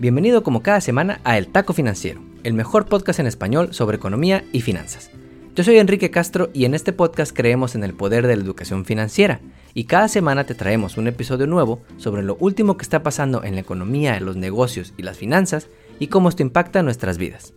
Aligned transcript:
Bienvenido 0.00 0.42
como 0.42 0.62
cada 0.62 0.80
semana 0.80 1.20
a 1.24 1.36
El 1.36 1.48
Taco 1.48 1.74
Financiero, 1.74 2.22
el 2.42 2.54
mejor 2.54 2.86
podcast 2.86 3.20
en 3.20 3.26
español 3.26 3.74
sobre 3.74 3.98
economía 3.98 4.42
y 4.50 4.62
finanzas. 4.62 5.10
Yo 5.54 5.62
soy 5.62 5.76
Enrique 5.76 6.10
Castro 6.10 6.48
y 6.54 6.64
en 6.64 6.72
este 6.72 6.94
podcast 6.94 7.36
creemos 7.36 7.74
en 7.74 7.84
el 7.84 7.92
poder 7.92 8.26
de 8.26 8.34
la 8.34 8.42
educación 8.42 8.86
financiera 8.86 9.42
y 9.74 9.84
cada 9.84 10.08
semana 10.08 10.44
te 10.44 10.54
traemos 10.54 10.96
un 10.96 11.06
episodio 11.06 11.46
nuevo 11.46 11.82
sobre 11.98 12.22
lo 12.22 12.36
último 12.36 12.78
que 12.78 12.82
está 12.82 13.02
pasando 13.02 13.44
en 13.44 13.56
la 13.56 13.60
economía, 13.60 14.18
los 14.20 14.36
negocios 14.36 14.94
y 14.96 15.02
las 15.02 15.18
finanzas 15.18 15.68
y 15.98 16.06
cómo 16.06 16.30
esto 16.30 16.40
impacta 16.40 16.82
nuestras 16.82 17.18
vidas. 17.18 17.52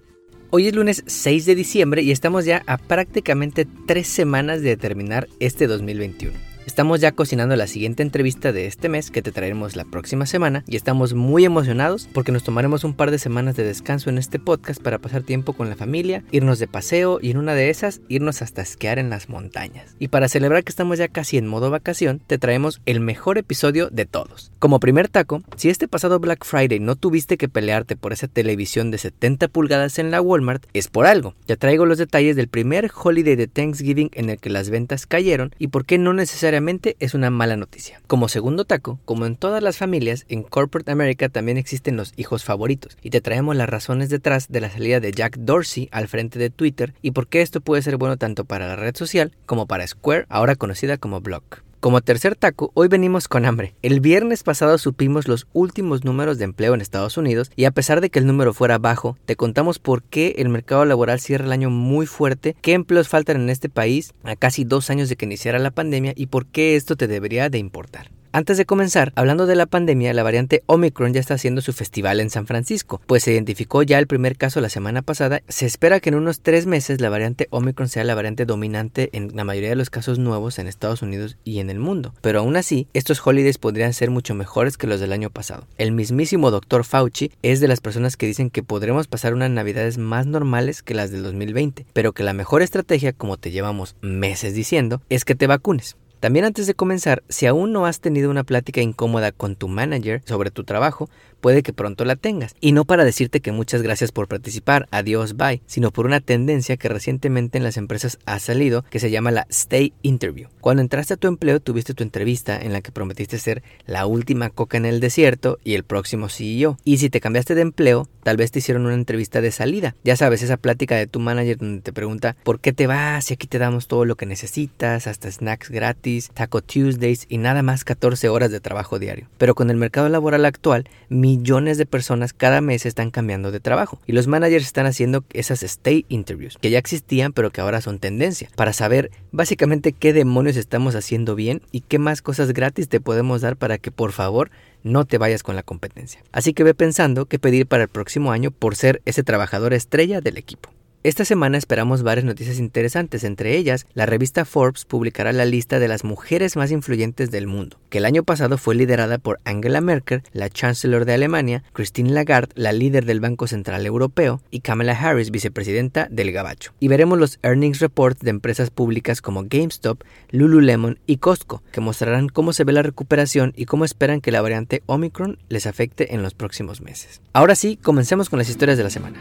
Hoy 0.50 0.68
es 0.68 0.76
lunes 0.76 1.06
6 1.08 1.46
de 1.46 1.56
diciembre 1.56 2.02
y 2.02 2.12
estamos 2.12 2.44
ya 2.44 2.62
a 2.68 2.78
prácticamente 2.78 3.66
tres 3.88 4.08
semanas 4.08 4.62
de 4.62 4.76
terminar 4.76 5.30
este 5.40 5.66
2021. 5.66 6.53
Estamos 6.66 7.02
ya 7.02 7.12
cocinando 7.12 7.58
la 7.58 7.68
siguiente 7.68 8.04
entrevista 8.04 8.54
de 8.54 8.68
este 8.68 8.88
mes 8.88 9.12
que 9.12 9.22
te 9.22 9.34
traeremos 9.34 9.76
la 9.76 9.84
próxima 9.84 10.26
semana 10.26 10.64
y 10.66 10.78
estamos 10.78 11.14
muy 11.14 11.44
emocionados 11.44 12.08
porque 12.14 12.32
nos 12.32 12.44
tomaremos 12.44 12.86
un 12.86 12.94
par 12.94 13.12
de 13.12 13.20
semanas 13.20 13.58
de 13.58 13.66
descanso 13.66 14.10
en 14.10 14.18
este 14.18 14.40
podcast 14.40 14.82
para 14.82 14.98
pasar 14.98 15.24
tiempo 15.24 15.54
con 15.54 15.70
la 15.70 15.76
familia, 15.76 16.24
irnos 16.32 16.60
de 16.60 16.68
paseo 16.68 17.20
y 17.22 17.32
en 17.32 17.38
una 17.38 17.54
de 17.54 17.70
esas 17.70 18.00
irnos 18.08 18.42
hasta 18.42 18.62
esquiar 18.62 18.98
en 18.98 19.10
las 19.10 19.28
montañas. 19.28 19.96
Y 20.00 20.08
para 20.08 20.30
celebrar 20.30 20.64
que 20.64 20.70
estamos 20.70 20.98
ya 20.98 21.10
casi 21.10 21.38
en 21.38 21.48
modo 21.48 21.70
vacación, 21.70 22.22
te 22.26 22.38
traemos 22.38 22.82
el 22.86 23.02
mejor 23.02 23.38
episodio 23.38 23.90
de 23.90 24.06
todos. 24.06 24.54
Como 24.60 24.80
primer 24.80 25.10
taco, 25.10 25.44
si 25.58 25.70
este 25.70 25.90
pasado 25.90 26.22
Black 26.22 26.46
Friday 26.46 26.80
no 26.80 26.96
tuviste 26.96 27.38
que 27.38 27.50
pelearte 27.50 27.98
por 27.98 28.14
esa 28.14 28.30
televisión 28.30 28.90
de 28.90 29.00
70 29.00 29.50
pulgadas 29.50 30.00
en 30.00 30.12
la 30.12 30.22
Walmart, 30.22 30.66
es 30.74 30.88
por 30.88 31.08
algo. 31.08 31.36
Ya 31.46 31.58
traigo 31.58 31.86
los 31.86 31.98
detalles 31.98 32.38
del 32.38 32.48
primer 32.48 32.90
holiday 32.96 33.36
de 33.36 33.48
Thanksgiving 33.48 34.12
en 34.14 34.30
el 34.30 34.40
que 34.40 34.50
las 34.50 34.70
ventas 34.70 35.06
cayeron 35.06 35.54
y 35.60 35.68
por 35.68 35.86
qué 35.86 35.98
no 35.98 36.14
necesariamente 36.14 36.53
es 37.00 37.14
una 37.14 37.30
mala 37.30 37.58
noticia. 37.58 38.02
Como 38.08 38.28
segundo 38.28 38.66
taco, 38.66 39.00
como 39.06 39.26
en 39.26 39.36
todas 39.36 39.64
las 39.64 39.78
familias, 39.78 40.26
en 40.30 40.44
Corporate 40.44 40.92
America 40.92 41.30
también 41.30 41.58
existen 41.58 41.98
los 41.98 42.14
hijos 42.16 42.44
favoritos, 42.44 42.98
y 43.02 43.10
te 43.10 43.22
traemos 43.22 43.56
las 43.56 43.70
razones 43.70 44.10
detrás 44.10 44.50
de 44.50 44.62
la 44.62 44.70
salida 44.70 45.00
de 45.00 45.12
Jack 45.12 45.38
Dorsey 45.38 45.90
al 45.92 46.08
frente 46.08 46.40
de 46.40 46.50
Twitter 46.50 46.94
y 47.02 47.12
por 47.12 47.28
qué 47.28 47.42
esto 47.42 47.62
puede 47.62 47.82
ser 47.82 47.98
bueno 47.98 48.18
tanto 48.18 48.46
para 48.46 48.68
la 48.68 48.76
red 48.76 48.96
social 48.96 49.32
como 49.46 49.68
para 49.68 49.88
Square, 49.88 50.26
ahora 50.30 50.56
conocida 50.56 50.98
como 50.98 51.22
Block. 51.22 51.64
Como 51.84 52.00
tercer 52.00 52.38
taco, 52.38 52.72
hoy 52.76 52.88
venimos 52.88 53.28
con 53.28 53.44
hambre. 53.44 53.76
El 53.82 54.00
viernes 54.00 54.44
pasado 54.44 54.78
supimos 54.78 55.28
los 55.28 55.48
últimos 55.52 56.06
números 56.06 56.38
de 56.38 56.46
empleo 56.46 56.74
en 56.74 56.80
Estados 56.80 57.18
Unidos 57.18 57.52
y 57.58 57.66
a 57.66 57.72
pesar 57.72 58.00
de 58.00 58.10
que 58.10 58.20
el 58.20 58.26
número 58.26 58.54
fuera 58.54 58.78
bajo, 58.78 59.18
te 59.26 59.36
contamos 59.36 59.80
por 59.80 60.02
qué 60.02 60.36
el 60.38 60.48
mercado 60.48 60.86
laboral 60.86 61.20
cierra 61.20 61.44
el 61.44 61.52
año 61.52 61.70
muy 61.70 62.06
fuerte, 62.06 62.56
qué 62.62 62.72
empleos 62.72 63.10
faltan 63.10 63.42
en 63.42 63.50
este 63.50 63.68
país 63.68 64.14
a 64.24 64.38
casi 64.38 64.64
dos 64.64 64.90
años 64.90 65.10
de 65.10 65.18
que 65.18 65.26
iniciara 65.26 65.60
la 65.60 65.72
pandemia 65.72 66.14
y 66.16 66.28
por 66.28 66.46
qué 66.46 66.78
esto 66.78 66.96
te 66.96 67.08
debería 67.08 67.50
de 67.50 67.58
importar. 67.58 68.12
Antes 68.36 68.58
de 68.58 68.66
comenzar, 68.66 69.14
hablando 69.16 69.46
de 69.46 69.56
la 69.56 69.68
pandemia, 69.68 70.12
la 70.12 70.24
variante 70.24 70.64
Omicron 70.66 71.14
ya 71.14 71.20
está 71.20 71.36
haciendo 71.36 71.62
su 71.62 71.72
festival 71.72 72.20
en 72.20 72.32
San 72.32 72.48
Francisco, 72.48 73.00
pues 73.06 73.22
se 73.22 73.32
identificó 73.32 73.84
ya 73.84 74.00
el 74.00 74.08
primer 74.08 74.38
caso 74.38 74.60
la 74.60 74.70
semana 74.70 75.04
pasada. 75.04 75.44
Se 75.50 75.68
espera 75.68 76.00
que 76.00 76.10
en 76.10 76.16
unos 76.16 76.40
tres 76.40 76.66
meses 76.66 77.00
la 77.00 77.12
variante 77.12 77.48
Omicron 77.52 77.90
sea 77.90 78.04
la 78.04 78.16
variante 78.16 78.48
dominante 78.48 79.12
en 79.14 79.36
la 79.36 79.44
mayoría 79.44 79.70
de 79.70 79.76
los 79.76 79.92
casos 79.92 80.18
nuevos 80.18 80.58
en 80.58 80.66
Estados 80.66 81.04
Unidos 81.04 81.38
y 81.44 81.60
en 81.60 81.70
el 81.70 81.78
mundo. 81.78 82.16
Pero 82.22 82.40
aún 82.40 82.56
así, 82.56 82.88
estos 82.96 83.22
holidays 83.24 83.60
podrían 83.60 83.94
ser 83.94 84.10
mucho 84.10 84.34
mejores 84.34 84.78
que 84.78 84.88
los 84.88 85.00
del 85.00 85.14
año 85.14 85.30
pasado. 85.30 85.68
El 85.78 85.92
mismísimo 85.92 86.50
Dr. 86.50 86.86
Fauci 86.86 87.32
es 87.44 87.60
de 87.60 87.68
las 87.68 87.82
personas 87.82 88.18
que 88.18 88.26
dicen 88.26 88.50
que 88.50 88.64
podremos 88.64 89.06
pasar 89.06 89.36
unas 89.36 89.52
navidades 89.52 90.00
más 90.00 90.26
normales 90.26 90.82
que 90.82 90.96
las 90.96 91.12
del 91.12 91.22
2020, 91.22 91.86
pero 91.94 92.14
que 92.14 92.24
la 92.24 92.34
mejor 92.34 92.64
estrategia, 92.64 93.14
como 93.14 93.38
te 93.38 93.52
llevamos 93.52 93.96
meses 94.02 94.56
diciendo, 94.56 95.04
es 95.10 95.24
que 95.24 95.36
te 95.36 95.46
vacunes. 95.46 95.98
También 96.24 96.46
antes 96.46 96.68
de 96.68 96.74
comenzar, 96.74 97.22
si 97.28 97.48
aún 97.48 97.74
no 97.74 97.86
has 97.86 98.00
tenido 98.00 98.32
una 98.32 98.46
plática 98.46 98.80
incómoda 98.80 99.34
con 99.34 99.58
tu 99.58 99.68
manager 99.68 100.22
sobre 100.24 100.52
tu 100.52 100.64
trabajo, 100.64 101.10
puede 101.44 101.62
que 101.62 101.74
pronto 101.74 102.06
la 102.06 102.16
tengas. 102.16 102.56
Y 102.62 102.72
no 102.72 102.86
para 102.86 103.04
decirte 103.04 103.42
que 103.42 103.52
muchas 103.52 103.82
gracias 103.82 104.14
por 104.14 104.30
participar, 104.30 104.88
adiós, 104.92 105.36
bye, 105.36 105.62
sino 105.66 105.92
por 105.92 106.06
una 106.06 106.22
tendencia 106.22 106.78
que 106.78 106.88
recientemente 106.88 107.58
en 107.58 107.66
las 107.66 107.76
empresas 107.76 108.18
ha 108.26 108.40
salido 108.40 108.86
que 108.90 109.02
se 109.02 109.12
llama 109.12 109.30
la 109.30 109.46
Stay 109.50 109.92
Interview. 110.04 110.48
Cuando 110.62 110.82
entraste 110.82 111.16
a 111.16 111.18
tu 111.18 111.28
empleo 111.28 111.60
tuviste 111.60 111.94
tu 111.94 112.02
entrevista 112.02 112.58
en 112.58 112.72
la 112.72 112.80
que 112.80 112.94
prometiste 112.94 113.38
ser 113.40 113.62
la 113.86 114.06
última 114.06 114.52
coca 114.52 114.78
en 114.78 114.86
el 114.86 115.02
desierto 115.02 115.60
y 115.66 115.74
el 115.74 115.84
próximo 115.84 116.30
CEO. 116.30 116.78
Y 116.86 117.00
si 117.00 117.10
te 117.10 117.20
cambiaste 117.20 117.56
de 117.56 117.62
empleo, 117.62 118.08
tal 118.24 118.38
vez 118.38 118.52
te 118.52 118.60
hicieron 118.60 118.86
una 118.86 118.96
entrevista 118.96 119.42
de 119.42 119.52
salida. 119.52 119.96
Ya 120.06 120.16
sabes, 120.16 120.44
esa 120.44 120.56
plática 120.56 120.96
de 120.96 121.08
tu 121.08 121.20
manager 121.20 121.58
donde 121.58 121.82
te 121.82 121.92
pregunta 121.92 122.38
por 122.46 122.62
qué 122.62 122.72
te 122.72 122.88
vas 122.88 123.30
y 123.30 123.34
aquí 123.34 123.48
te 123.48 123.60
damos 123.60 123.88
todo 123.88 124.06
lo 124.06 124.16
que 124.16 124.26
necesitas, 124.26 125.08
hasta 125.08 125.30
snacks 125.30 125.70
gratis, 125.70 126.32
Taco 126.34 126.62
Tuesdays 126.62 127.26
y 127.28 127.38
nada 127.38 127.64
más 127.64 127.84
14 127.84 128.30
horas 128.30 128.50
de 128.50 128.62
trabajo 128.62 128.98
diario. 128.98 129.28
Pero 129.38 129.56
con 129.56 129.70
el 129.70 129.76
mercado 129.76 130.08
laboral 130.08 130.46
actual, 130.46 130.88
mi 131.10 131.33
millones 131.38 131.78
de 131.78 131.86
personas 131.86 132.34
cada 132.34 132.62
mes 132.62 132.86
están 132.86 133.10
cambiando 133.10 133.52
de 133.52 133.60
trabajo 133.60 134.00
y 134.06 134.12
los 134.12 134.28
managers 134.28 134.66
están 134.66 134.86
haciendo 134.86 135.24
esas 135.34 135.64
stay 135.64 136.06
interviews 136.10 136.58
que 136.60 136.70
ya 136.70 136.78
existían 136.78 137.34
pero 137.34 137.50
que 137.50 137.62
ahora 137.62 137.82
son 137.82 138.00
tendencia 138.00 138.50
para 138.56 138.74
saber 138.74 139.12
básicamente 139.32 139.94
qué 139.94 140.14
demonios 140.14 140.58
estamos 140.58 140.96
haciendo 140.96 141.36
bien 141.36 141.62
y 141.72 141.82
qué 141.82 141.98
más 142.00 142.22
cosas 142.22 142.54
gratis 142.54 142.88
te 142.88 143.00
podemos 143.00 143.42
dar 143.42 143.58
para 143.58 143.78
que 143.78 143.92
por 143.92 144.12
favor 144.12 144.52
no 144.84 145.06
te 145.06 145.18
vayas 145.18 145.44
con 145.44 145.56
la 145.56 145.64
competencia. 145.64 146.22
Así 146.32 146.54
que 146.54 146.64
ve 146.64 146.74
pensando 146.74 147.26
qué 147.26 147.40
pedir 147.40 147.68
para 147.68 147.84
el 147.84 147.90
próximo 147.90 148.32
año 148.32 148.52
por 148.52 148.76
ser 148.76 149.02
ese 149.06 149.24
trabajador 149.24 149.74
estrella 149.74 150.22
del 150.22 150.38
equipo. 150.38 150.70
Esta 151.04 151.26
semana 151.26 151.58
esperamos 151.58 152.02
varias 152.02 152.24
noticias 152.24 152.60
interesantes, 152.60 153.26
entre 153.26 153.58
ellas 153.58 153.88
la 153.94 154.06
revista 154.06 154.46
Forbes 154.46 154.86
publicará 154.86 155.34
la 155.34 155.44
lista 155.44 155.80
de 155.80 155.90
las 155.90 156.06
mujeres 156.06 156.56
más 156.56 156.72
influyentes 156.72 157.30
del 157.30 157.46
mundo, 157.46 157.78
que 157.90 157.98
el 157.98 158.06
año 158.06 158.24
pasado 158.24 158.58
fue 158.58 158.74
liderada 158.74 159.18
por 159.18 159.42
Angela 159.44 159.82
Merkel, 159.82 160.24
la 160.32 160.50
Chancellor 160.50 161.04
de 161.04 161.16
Alemania, 161.16 161.62
Christine 161.74 162.12
Lagarde, 162.12 162.54
la 162.56 162.72
líder 162.72 163.04
del 163.04 163.20
Banco 163.20 163.48
Central 163.48 163.86
Europeo, 163.86 164.42
y 164.50 164.62
Kamala 164.62 164.94
Harris, 164.94 165.30
vicepresidenta 165.30 166.08
del 166.10 166.32
Gabacho. 166.32 166.72
Y 166.80 166.88
veremos 166.88 167.20
los 167.20 167.38
earnings 167.44 167.82
reports 167.82 168.22
de 168.22 168.30
empresas 168.30 168.70
públicas 168.70 169.22
como 169.22 169.44
GameStop, 169.44 170.02
Lululemon 170.32 171.00
y 171.06 171.18
Costco, 171.18 171.64
que 171.74 171.82
mostrarán 171.82 172.30
cómo 172.30 172.54
se 172.54 172.64
ve 172.64 172.72
la 172.72 172.82
recuperación 172.82 173.52
y 173.58 173.66
cómo 173.66 173.84
esperan 173.84 174.22
que 174.22 174.32
la 174.32 174.42
variante 174.42 174.84
Omicron 174.86 175.38
les 175.50 175.68
afecte 175.68 176.16
en 176.16 176.24
los 176.24 176.34
próximos 176.34 176.80
meses. 176.80 177.22
Ahora 177.34 177.56
sí, 177.56 177.76
comencemos 177.76 178.30
con 178.30 178.40
las 178.40 178.48
historias 178.48 178.78
de 178.78 178.86
la 178.86 178.90
semana. 178.90 179.20